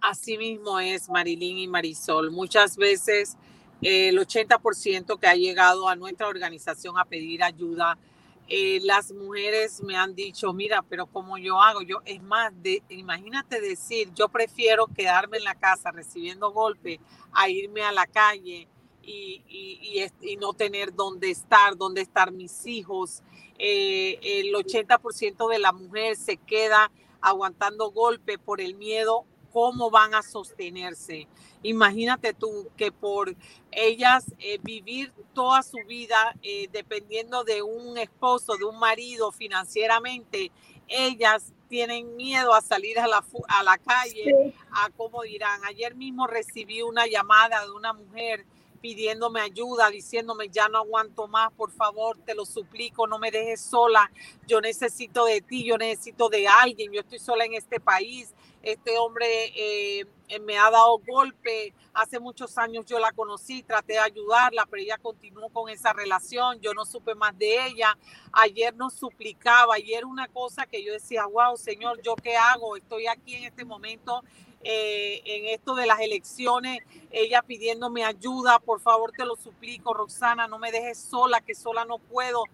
[0.07, 2.31] Así mismo es Marilyn y Marisol.
[2.31, 3.37] Muchas veces
[3.83, 7.99] eh, el 80% que ha llegado a nuestra organización a pedir ayuda,
[8.47, 12.85] eh, las mujeres me han dicho, mira, pero como yo hago, yo es más, de,
[12.89, 17.01] imagínate decir, yo prefiero quedarme en la casa recibiendo golpe
[17.33, 18.69] a irme a la calle
[19.03, 23.25] y, no tener dónde estar, dónde estar mis hijos.
[23.59, 29.27] Eh, el 80% de la mujer se queda aguantando golpe por el miedo
[29.57, 31.27] cómo van a sostenerse.
[31.63, 33.35] Imagínate tú que por
[33.73, 40.53] ellas eh, vivir toda su vida eh, dependiendo de un esposo, de un marido financieramente,
[40.89, 45.65] ellas tienen miedo a salir a la, a la calle, a cómo dirán.
[45.65, 48.45] Ayer mismo recibí una llamada de una mujer
[48.87, 53.61] pidiéndome ayuda, diciéndome, ya no aguanto más, por favor, te lo suplico, no me dejes
[53.61, 54.13] sola,
[54.47, 58.33] yo necesito de ti, yo necesito de alguien, yo estoy sola en este país,
[58.63, 59.27] este hombre
[59.57, 61.73] eh, eh, me ha dado golpe.
[61.95, 66.61] Hace muchos años yo la conocí, traté de ayudarla, pero ella continuó con esa relación.
[66.61, 67.97] Yo no supe más de ella.
[68.33, 72.77] Ayer nos suplicaba, ayer una cosa que yo decía, wow, Señor, ¿yo qué hago?
[72.77, 74.25] Estoy aquí en este momento
[74.63, 76.81] eh, en esto de las elecciones,
[77.11, 81.85] ella pidiéndome ayuda, por favor te lo suplico, Roxana, no me dejes sola, que sola
[81.85, 82.45] no puedo.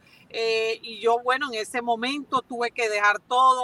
[0.82, 3.62] y yo, bueno, en ese momento tuve que dejar todo,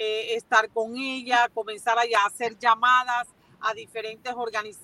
[0.00, 3.26] eh, estar con ella, comenzar a hacer llamadas
[3.60, 4.32] a diferentes,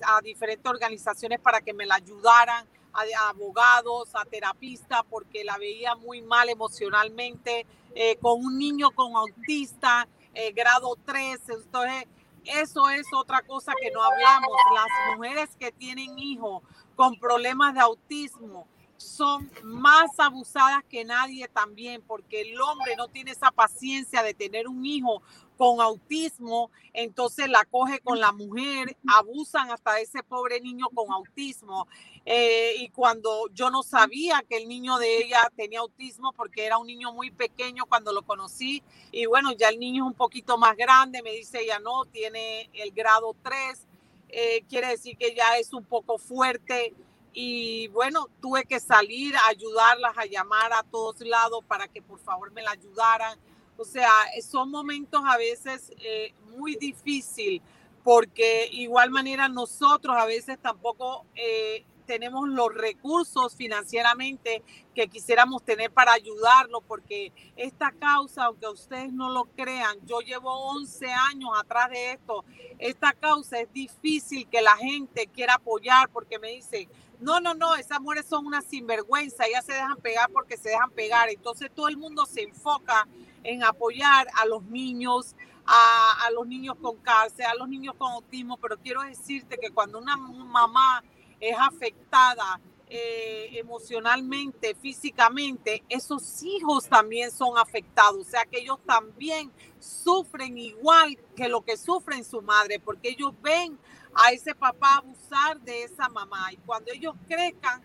[0.05, 5.95] a diferentes organizaciones para que me la ayudaran, a, abogados, a terapistas, porque la veía
[5.95, 11.39] muy mal emocionalmente, eh, con un niño con autista, eh, grado 3.
[11.47, 12.07] Entonces,
[12.45, 14.51] eso es otra cosa que no hablamos.
[14.73, 16.63] Las mujeres que tienen hijos
[16.95, 18.67] con problemas de autismo,
[18.97, 24.67] son más abusadas que nadie también, porque el hombre no tiene esa paciencia de tener
[24.67, 25.21] un hijo
[25.57, 31.87] con autismo, entonces la coge con la mujer, abusan hasta ese pobre niño con autismo.
[32.25, 36.77] Eh, y cuando yo no sabía que el niño de ella tenía autismo, porque era
[36.77, 38.81] un niño muy pequeño cuando lo conocí,
[39.11, 42.69] y bueno, ya el niño es un poquito más grande, me dice ella, no, tiene
[42.73, 43.87] el grado 3,
[44.29, 46.93] eh, quiere decir que ya es un poco fuerte
[47.37, 52.17] y bueno, tuve que salir a ayudarlas, a llamar a todos lados para que por
[52.19, 53.37] favor me la ayudaran.
[53.77, 54.09] O sea,
[54.41, 57.61] son momentos a veces eh, muy difíciles
[58.03, 64.61] porque igual manera nosotros a veces tampoco eh, tenemos los recursos financieramente
[64.93, 70.51] que quisiéramos tener para ayudarlo, porque esta causa, aunque ustedes no lo crean, yo llevo
[70.75, 72.45] 11 años atrás de esto,
[72.77, 76.87] esta causa es difícil que la gente quiera apoyar porque me dice,
[77.19, 80.91] no, no, no, esas mujeres son una sinvergüenza, ellas se dejan pegar porque se dejan
[80.91, 81.29] pegar.
[81.29, 83.07] Entonces todo el mundo se enfoca
[83.45, 85.35] en apoyar a los niños,
[85.65, 89.99] a, los niños con cárcel, a los niños con autismo, pero quiero decirte que cuando
[89.99, 91.03] una mamá
[91.39, 99.51] es afectada eh, emocionalmente, físicamente, esos hijos también son afectados, o sea que ellos también
[99.79, 103.77] sufren igual que lo que sufren su madre, porque ellos ven
[104.15, 106.51] a ese papá abusar de esa mamá.
[106.51, 107.81] Y cuando ellos crezcan,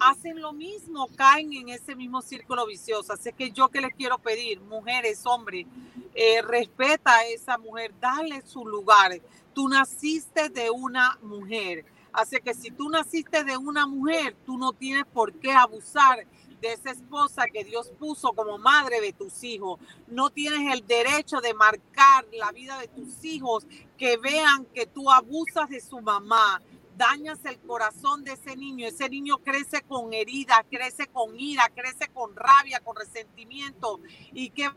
[0.00, 3.12] hacen lo mismo, caen en ese mismo círculo vicioso.
[3.12, 5.66] Así que yo que les quiero pedir, mujeres, hombres,
[6.14, 9.12] eh, respeta a esa mujer, dale su lugar.
[9.54, 11.84] Tú naciste de una mujer.
[12.12, 16.26] Así que si tú naciste de una mujer, tú no tienes por qué abusar
[16.60, 19.78] de esa esposa que Dios puso como madre de tus hijos.
[20.06, 25.10] No tienes el derecho de marcar la vida de tus hijos que vean que tú
[25.10, 26.60] abusas de su mamá.
[26.98, 28.88] Dañas el corazón de ese niño.
[28.88, 34.00] Ese niño crece con herida, crece con ira, crece con rabia, con resentimiento.
[34.32, 34.68] ¿Y que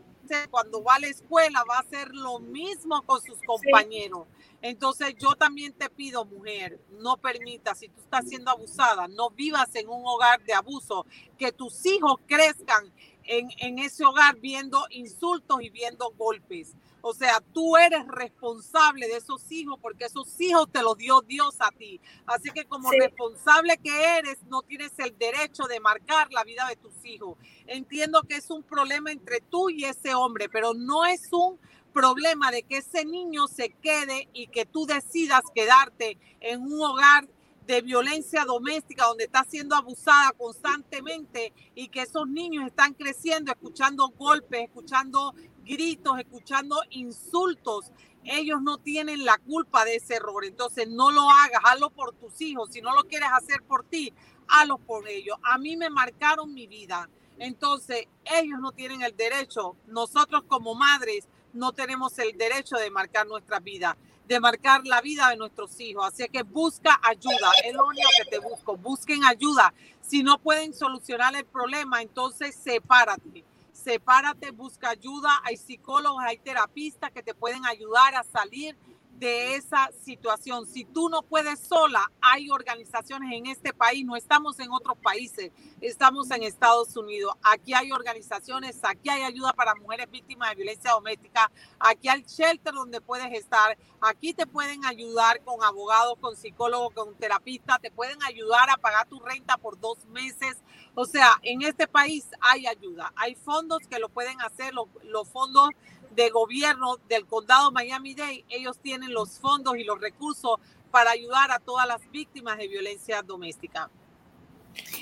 [0.48, 1.64] cuando va a la escuela?
[1.68, 4.28] Va a hacer lo mismo con sus compañeros.
[4.62, 9.74] Entonces yo también te pido, mujer, no permitas, si tú estás siendo abusada, no vivas
[9.74, 11.04] en un hogar de abuso,
[11.36, 12.92] que tus hijos crezcan
[13.24, 16.76] en, en ese hogar viendo insultos y viendo golpes.
[17.04, 21.56] O sea, tú eres responsable de esos hijos porque esos hijos te los dio Dios
[21.58, 22.00] a ti.
[22.26, 26.76] Así que como responsable que eres, no tienes el derecho de marcar la vida de
[26.76, 27.36] tus hijos.
[27.66, 31.58] Entiendo que es un problema entre tú y ese hombre, pero no es un
[31.92, 37.28] problema de que ese niño se quede y que tú decidas quedarte en un hogar
[37.66, 44.08] de violencia doméstica donde está siendo abusada constantemente y que esos niños están creciendo escuchando
[44.08, 45.34] golpes, escuchando
[45.64, 47.90] gritos, escuchando insultos.
[48.24, 50.44] Ellos no tienen la culpa de ese error.
[50.44, 52.70] Entonces no lo hagas, hazlo por tus hijos.
[52.72, 54.12] Si no lo quieres hacer por ti,
[54.48, 55.36] hazlo por ellos.
[55.42, 57.08] A mí me marcaron mi vida.
[57.38, 59.76] Entonces ellos no tienen el derecho.
[59.88, 63.96] Nosotros como madres no tenemos el derecho de marcar nuestra vida,
[64.26, 66.06] de marcar la vida de nuestros hijos.
[66.06, 68.76] Así que busca ayuda, es lo único que te busco.
[68.76, 69.74] Busquen ayuda.
[70.00, 73.44] Si no pueden solucionar el problema, entonces sepárate.
[73.82, 75.40] Sepárate, busca ayuda.
[75.44, 78.76] Hay psicólogos, hay terapistas que te pueden ayudar a salir
[79.22, 80.66] de esa situación.
[80.66, 85.52] Si tú no puedes sola, hay organizaciones en este país, no estamos en otros países,
[85.80, 87.32] estamos en Estados Unidos.
[87.40, 92.74] Aquí hay organizaciones, aquí hay ayuda para mujeres víctimas de violencia doméstica, aquí hay shelter
[92.74, 98.20] donde puedes estar, aquí te pueden ayudar con abogados, con psicólogos, con terapistas, te pueden
[98.24, 100.56] ayudar a pagar tu renta por dos meses.
[100.96, 105.28] O sea, en este país hay ayuda, hay fondos que lo pueden hacer, los, los
[105.28, 105.70] fondos
[106.14, 110.58] de gobierno del condado Miami-Dade, ellos tienen los fondos y los recursos
[110.90, 113.90] para ayudar a todas las víctimas de violencia doméstica.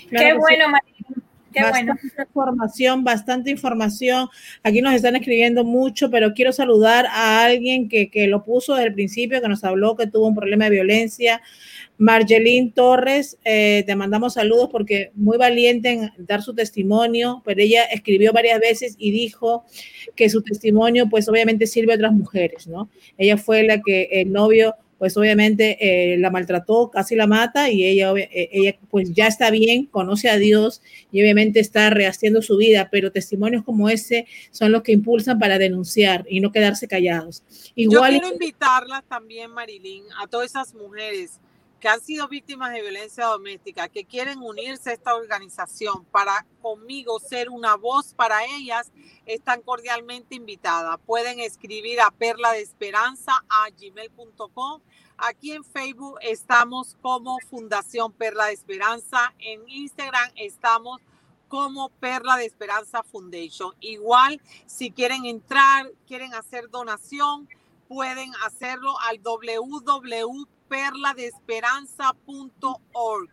[0.09, 0.95] Qué bueno, María.
[1.53, 4.29] Qué bastante información, bastante información.
[4.63, 8.89] Aquí nos están escribiendo mucho, pero quiero saludar a alguien que, que lo puso desde
[8.89, 11.41] el principio, que nos habló que tuvo un problema de violencia.
[11.99, 17.85] Margelín Torres, eh, te mandamos saludos porque muy valiente en dar su testimonio, pero ella
[17.85, 19.67] escribió varias veces y dijo
[20.17, 22.89] que su testimonio pues obviamente sirve a otras mujeres, ¿no?
[23.19, 27.87] Ella fue la que el novio pues obviamente eh, la maltrató, casi la mata y
[27.87, 32.59] ella, eh, ella pues ya está bien, conoce a Dios y obviamente está rehaciendo su
[32.59, 37.43] vida, pero testimonios como ese son los que impulsan para denunciar y no quedarse callados.
[37.75, 41.41] Igual, Yo quiero invitarlas también, Marilyn, a todas esas mujeres
[41.81, 47.19] que han sido víctimas de violencia doméstica, que quieren unirse a esta organización para conmigo
[47.19, 48.93] ser una voz para ellas,
[49.25, 50.99] están cordialmente invitadas.
[51.07, 54.83] Pueden escribir a perla de esperanza a gmail.com.
[55.17, 59.35] Aquí en Facebook estamos como Fundación Perla de Esperanza.
[59.39, 61.01] En Instagram estamos
[61.49, 63.75] como Perla de Esperanza Foundation.
[63.81, 67.49] Igual, si quieren entrar, quieren hacer donación,
[67.89, 73.29] pueden hacerlo al www perladesperanza.org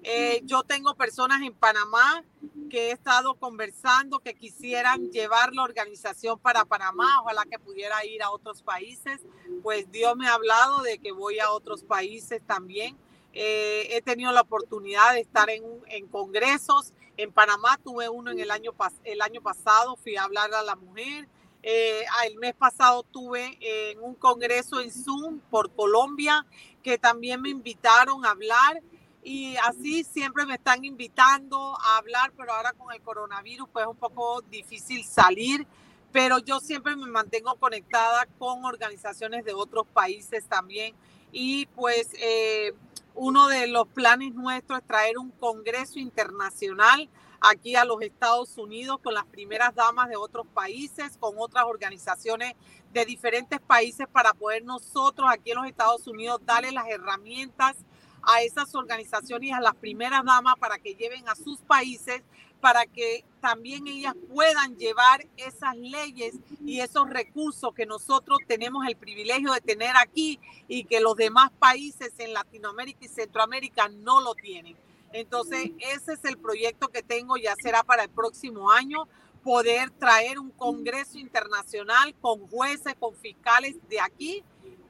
[0.04, 2.22] Eh, yo tengo personas en Panamá
[2.70, 8.22] que he estado conversando que quisieran llevar la organización para Panamá, ojalá que pudiera ir
[8.22, 9.20] a otros países,
[9.62, 12.96] pues Dios me ha hablado de que voy a otros países también.
[13.32, 16.92] Eh, he tenido la oportunidad de estar en, en, congresos.
[17.16, 18.72] En Panamá tuve uno en el año,
[19.04, 21.28] el año pasado, fui a hablar a la mujer.
[21.62, 26.46] Eh, el mes pasado tuve en un congreso en Zoom por Colombia
[26.82, 28.80] que también me invitaron a hablar
[29.22, 33.90] y así siempre me están invitando a hablar, pero ahora con el coronavirus pues es
[33.90, 35.66] un poco difícil salir,
[36.12, 40.94] pero yo siempre me mantengo conectada con organizaciones de otros países también.
[41.30, 42.72] Y pues eh,
[43.14, 47.08] uno de los planes nuestros es traer un congreso internacional
[47.40, 52.54] aquí a los Estados Unidos con las primeras damas de otros países, con otras organizaciones
[52.92, 57.76] de diferentes países para poder nosotros aquí en los Estados Unidos darle las herramientas
[58.22, 62.22] a esas organizaciones y a las primeras damas para que lleven a sus países,
[62.60, 66.34] para que también ellas puedan llevar esas leyes
[66.64, 71.50] y esos recursos que nosotros tenemos el privilegio de tener aquí y que los demás
[71.58, 74.76] países en Latinoamérica y Centroamérica no lo tienen.
[75.12, 79.08] Entonces, ese es el proyecto que tengo, ya será para el próximo año,
[79.42, 84.44] poder traer un congreso internacional con jueces, con fiscales de aquí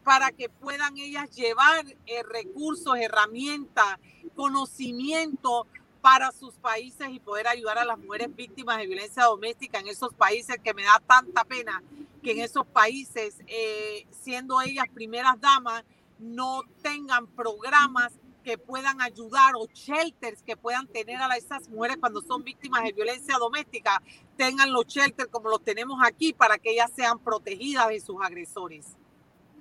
[0.08, 3.98] para que puedan ellas llevar eh, recursos, herramientas,
[4.34, 5.66] conocimiento
[6.00, 10.14] para sus países y poder ayudar a las mujeres víctimas de violencia doméstica en esos
[10.14, 11.82] países que me da tanta pena
[12.22, 15.84] que en esos países, eh, siendo ellas primeras damas,
[16.18, 18.12] no tengan programas
[18.48, 22.92] que puedan ayudar o shelters que puedan tener a esas mujeres cuando son víctimas de
[22.92, 24.02] violencia doméstica,
[24.38, 28.86] tengan los shelters como los tenemos aquí para que ellas sean protegidas de sus agresores.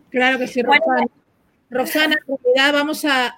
[0.10, 1.06] Claro que sí, Rosana.
[1.70, 3.36] Rosana, en realidad vamos a,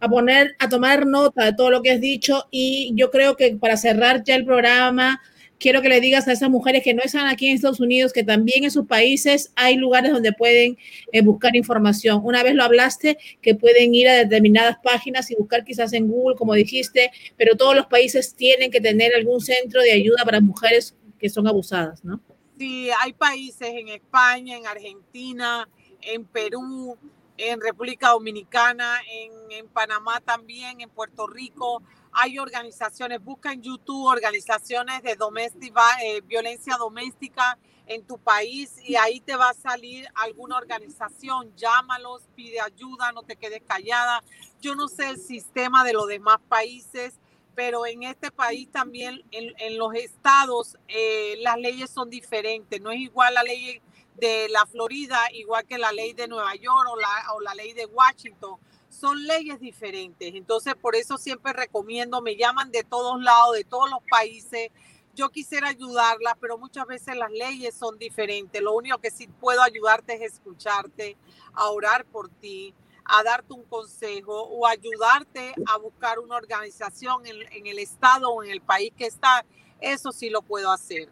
[0.00, 3.54] a, poner, a tomar nota de todo lo que has dicho y yo creo que
[3.56, 5.20] para cerrar ya el programa,
[5.58, 8.24] quiero que le digas a esas mujeres que no están aquí en Estados Unidos, que
[8.24, 10.78] también en sus países hay lugares donde pueden
[11.12, 12.20] eh, buscar información.
[12.24, 16.36] Una vez lo hablaste, que pueden ir a determinadas páginas y buscar quizás en Google,
[16.36, 20.94] como dijiste, pero todos los países tienen que tener algún centro de ayuda para mujeres
[21.18, 22.20] que son abusadas, ¿no?
[22.58, 25.68] Sí, hay países en España, en Argentina,
[26.02, 26.96] en Perú,
[27.36, 31.82] en República Dominicana, en, Panamá también, en Puerto Rico.
[32.20, 37.56] Hay organizaciones, busca en YouTube organizaciones de eh, violencia doméstica
[37.86, 43.22] en tu país y ahí te va a salir alguna organización, llámalos, pide ayuda, no
[43.22, 44.24] te quedes callada.
[44.60, 47.14] Yo no sé el sistema de los demás países,
[47.54, 52.80] pero en este país también, en, los estados, eh, las leyes son diferentes.
[52.80, 53.80] No es igual la ley
[54.16, 57.74] de la Florida, igual que la ley de Nueva York o la, o la ley
[57.74, 58.58] de Washington.
[58.88, 60.34] Son leyes diferentes.
[60.34, 64.70] Entonces, por eso siempre recomiendo, me llaman de todos lados, de todos los países.
[65.14, 68.62] Yo quisiera ayudarla, pero muchas veces las leyes son diferentes.
[68.62, 71.16] Lo único que sí puedo ayudarte es escucharte,
[71.52, 72.74] a orar por ti,
[73.04, 78.50] a darte un consejo o ayudarte a buscar una organización en, el estado o en
[78.50, 79.44] el país que está,
[79.80, 81.08] eso sí lo puedo hacer.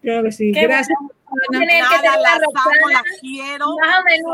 [0.00, 0.52] Claro que sí.
[0.52, 0.98] Gracias.
[1.50, 3.66] Nada, las amo, las quiero.
[3.66, 4.24] Solamente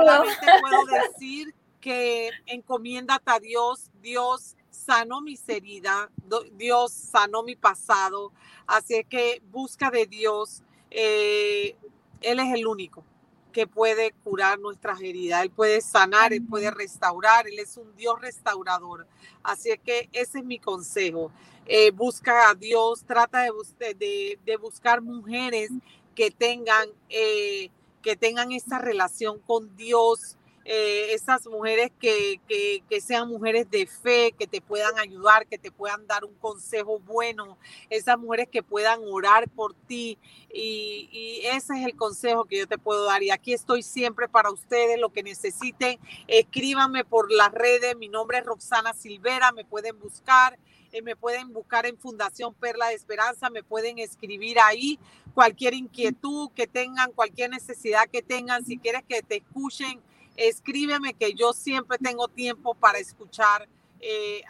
[0.61, 1.55] puedo decir
[1.89, 3.91] que encomiéndate a Dios.
[4.03, 6.11] Dios sanó mis heridas,
[6.53, 8.30] Dios sanó mi pasado.
[8.66, 10.62] Así que busca de Dios.
[10.91, 11.74] Eh,
[12.20, 13.05] él es el único
[13.53, 18.20] que puede curar nuestras heridas, Él puede sanar, Él puede restaurar, Él es un Dios
[18.20, 19.07] restaurador.
[19.43, 21.32] Así que ese es mi consejo.
[21.64, 23.47] Eh, busca a Dios, trata
[23.78, 25.70] de, de, buscar mujeres
[26.14, 27.70] que tengan, eh,
[28.03, 30.36] que tengan esa relación con Dios,
[30.71, 35.71] eh, esas mujeres que, que, sean mujeres de fe, que te puedan ayudar, que te
[35.71, 37.57] puedan dar un consejo bueno,
[37.89, 40.19] esas mujeres que puedan orar por ti.
[40.53, 43.23] Y, ese es el consejo que yo te puedo dar.
[43.23, 47.97] Y aquí estoy siempre para ustedes, lo que necesiten, escríbanme por las redes.
[47.97, 50.59] Mi nombre es Roxana Silvera, me pueden buscar.
[50.93, 54.99] Eh, me pueden buscar en Fundación Perla de Esperanza, me pueden escribir ahí
[55.33, 60.03] cualquier inquietud que tengan, cualquier necesidad que tengan, si quieres que te escuchen
[60.39, 63.68] escríbeme que yo siempre tengo tiempo para escuchar
[64.01, 64.43] eh,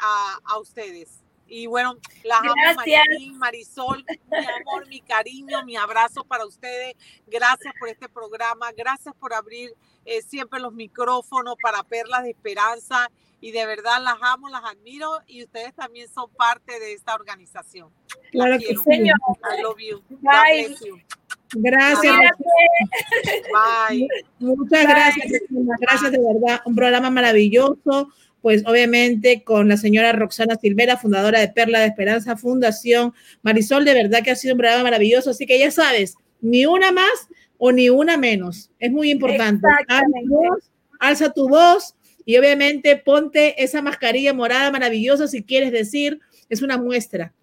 [0.44, 1.24] a, ustedes.
[1.46, 6.94] Y bueno, las amo, Marisol, mi amor, mi cariño, mi abrazo para ustedes.
[7.26, 9.74] Gracias por este programa, gracias por abrir
[10.04, 13.10] eh, siempre los micrófonos para Perlas de Esperanza.
[13.40, 17.90] Y de verdad las amo, las admiro y ustedes también son parte de esta organización.
[18.32, 18.76] Claro que sí.
[18.84, 19.16] Señor.
[19.56, 20.02] I love you.
[20.20, 21.06] Bye.
[21.54, 22.14] Gracias.
[24.38, 25.42] Muchas gracias.
[25.80, 26.60] Gracias de verdad.
[26.64, 28.10] Un programa maravilloso.
[28.40, 33.12] pues obviamente con la señora Roxana Silvera, fundadora de Perla de Esperanza Fundación.
[33.42, 36.92] Marisol, de verdad que ha sido un programa maravilloso, así que ya sabes, ni una
[36.92, 37.28] más
[37.58, 38.70] o ni una menos.
[38.78, 39.66] Es muy importante.
[41.00, 41.94] Alza tu voz
[42.24, 47.34] y obviamente ponte esa mascarilla morada maravillosa si quieres decir, es una muestra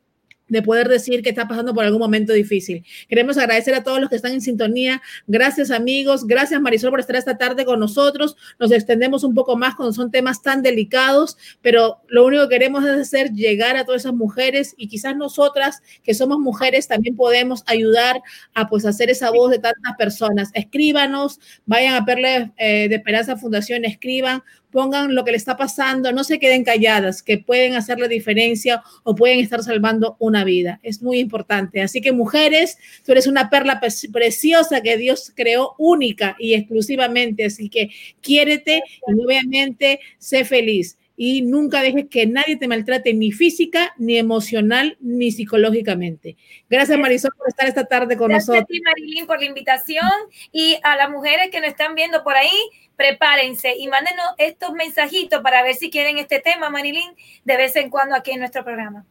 [0.48, 2.86] de poder decir que está pasando por algún momento difícil.
[3.08, 5.02] Queremos agradecer a todos los que están en sintonía.
[5.28, 8.36] Gracias amigos, gracias Marisol por estar esta tarde con nosotros.
[8.60, 12.84] Nos extendemos un poco más cuando son temas tan delicados, pero lo único que queremos
[12.86, 17.64] es hacer llegar a todas esas mujeres y quizás nosotras que somos mujeres también podemos
[17.68, 18.22] ayudar
[18.54, 20.52] a pues hacer esa voz de tantas personas.
[20.54, 24.44] Escríbanos, vayan a Perle eh, de Esperanza Fundación, escriban,
[24.76, 28.84] pongan lo que le está pasando, no se queden calladas, que pueden hacer la diferencia
[29.04, 30.82] o pueden estar salvando una vida.
[30.84, 31.82] Es muy importante.
[31.82, 33.80] Así que mujeres, tú eres una perla
[34.12, 37.46] preciosa que Dios creó única y exclusivamente.
[37.46, 43.32] Así que quiérete y obviamente sé feliz y nunca dejes que nadie te maltrate ni
[43.32, 46.36] física, ni emocional, ni psicológicamente.
[46.70, 48.66] Gracias Marisol por estar esta tarde con nosotros.
[48.68, 50.12] Gracias a ti Marilyn por la invitación
[50.52, 52.50] y a las mujeres que nos están viendo por ahí,
[52.96, 57.90] prepárense y mándenos estos mensajitos para ver si quieren este tema, Marilyn, de vez en
[57.90, 59.06] cuando aquí en nuestro programa.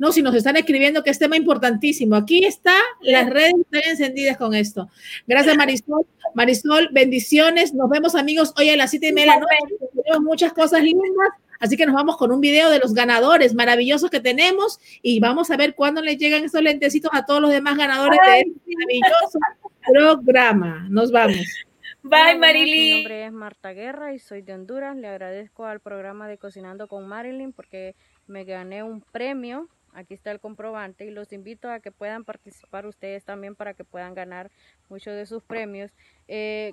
[0.00, 2.16] No, si nos están escribiendo que es tema importantísimo.
[2.16, 4.88] Aquí está, las redes están encendidas con esto.
[5.26, 6.06] Gracias, Marisol.
[6.34, 7.74] Marisol, bendiciones.
[7.74, 9.74] Nos vemos, amigos, hoy a las siete y media de la noche.
[10.02, 11.04] Tenemos muchas cosas lindas.
[11.58, 15.50] Así que nos vamos con un video de los ganadores maravillosos que tenemos y vamos
[15.50, 19.38] a ver cuándo les llegan esos lentecitos a todos los demás ganadores de este maravilloso
[20.24, 20.86] programa.
[20.88, 21.44] Nos vamos.
[22.02, 22.74] Bye, Marilyn.
[22.74, 24.96] Mi nombre es Marta Guerra y soy de Honduras.
[24.96, 27.94] Le agradezco al programa de Cocinando con Marilyn porque
[28.26, 32.86] me gané un premio Aquí está el comprobante y los invito a que puedan participar
[32.86, 34.50] ustedes también para que puedan ganar
[34.88, 35.90] muchos de sus premios.
[36.28, 36.72] Eh,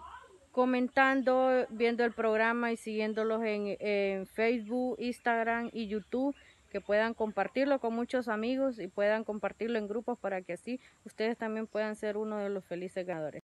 [0.51, 6.35] comentando, viendo el programa y siguiéndolos en, en, Facebook, Instagram y YouTube,
[6.71, 11.37] que puedan compartirlo con muchos amigos y puedan compartirlo en grupos para que así ustedes
[11.37, 13.41] también puedan ser uno de los felices ganadores.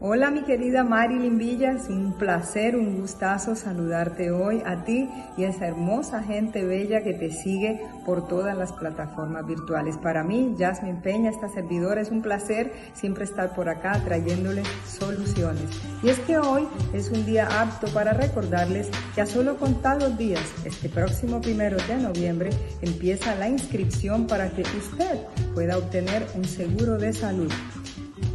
[0.00, 5.48] Hola mi querida Marilyn Villas, un placer, un gustazo saludarte hoy a ti y a
[5.48, 9.96] esa hermosa gente bella que te sigue por todas las plataformas virtuales.
[9.96, 15.64] Para mí, Jasmine Peña, esta servidora, es un placer siempre estar por acá trayéndoles soluciones.
[16.02, 20.44] Y es que hoy es un día apto para recordarles que a solo contados días,
[20.64, 22.50] este próximo primero de noviembre,
[22.82, 25.18] empieza la inscripción para que usted
[25.54, 27.52] pueda obtener un seguro de salud.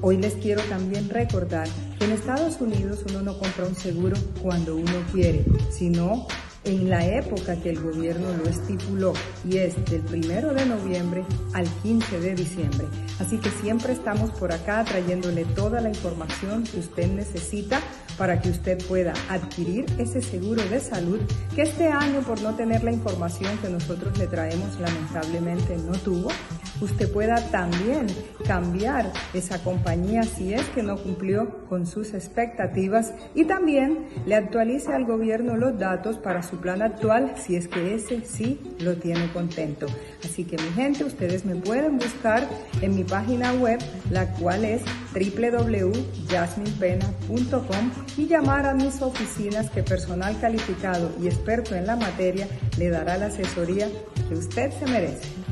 [0.01, 1.67] Hoy les quiero también recordar
[1.97, 6.27] que en Estados Unidos uno no compra un seguro cuando uno quiere, sino
[6.63, 9.13] en la época que el gobierno lo estipuló
[9.47, 12.87] y es del primero de noviembre al 15 de diciembre.
[13.19, 17.81] Así que siempre estamos por acá trayéndole toda la información que usted necesita
[18.17, 21.19] para que usted pueda adquirir ese seguro de salud
[21.55, 26.29] que este año por no tener la información que nosotros le traemos lamentablemente no tuvo.
[26.81, 28.07] Usted pueda también
[28.45, 34.91] cambiar esa compañía si es que no cumplió con sus expectativas y también le actualice
[34.91, 39.31] al gobierno los datos para su plan actual si es que ese sí lo tiene
[39.31, 39.87] contento.
[40.23, 42.47] Así que mi gente, ustedes me pueden buscar
[42.81, 43.79] en mi página web,
[44.11, 44.83] la cual es
[45.13, 52.47] www.jasminepena.com y llamar a mis oficinas que personal calificado y experto en la materia
[52.77, 53.87] le dará la asesoría
[54.29, 55.42] que usted se merece.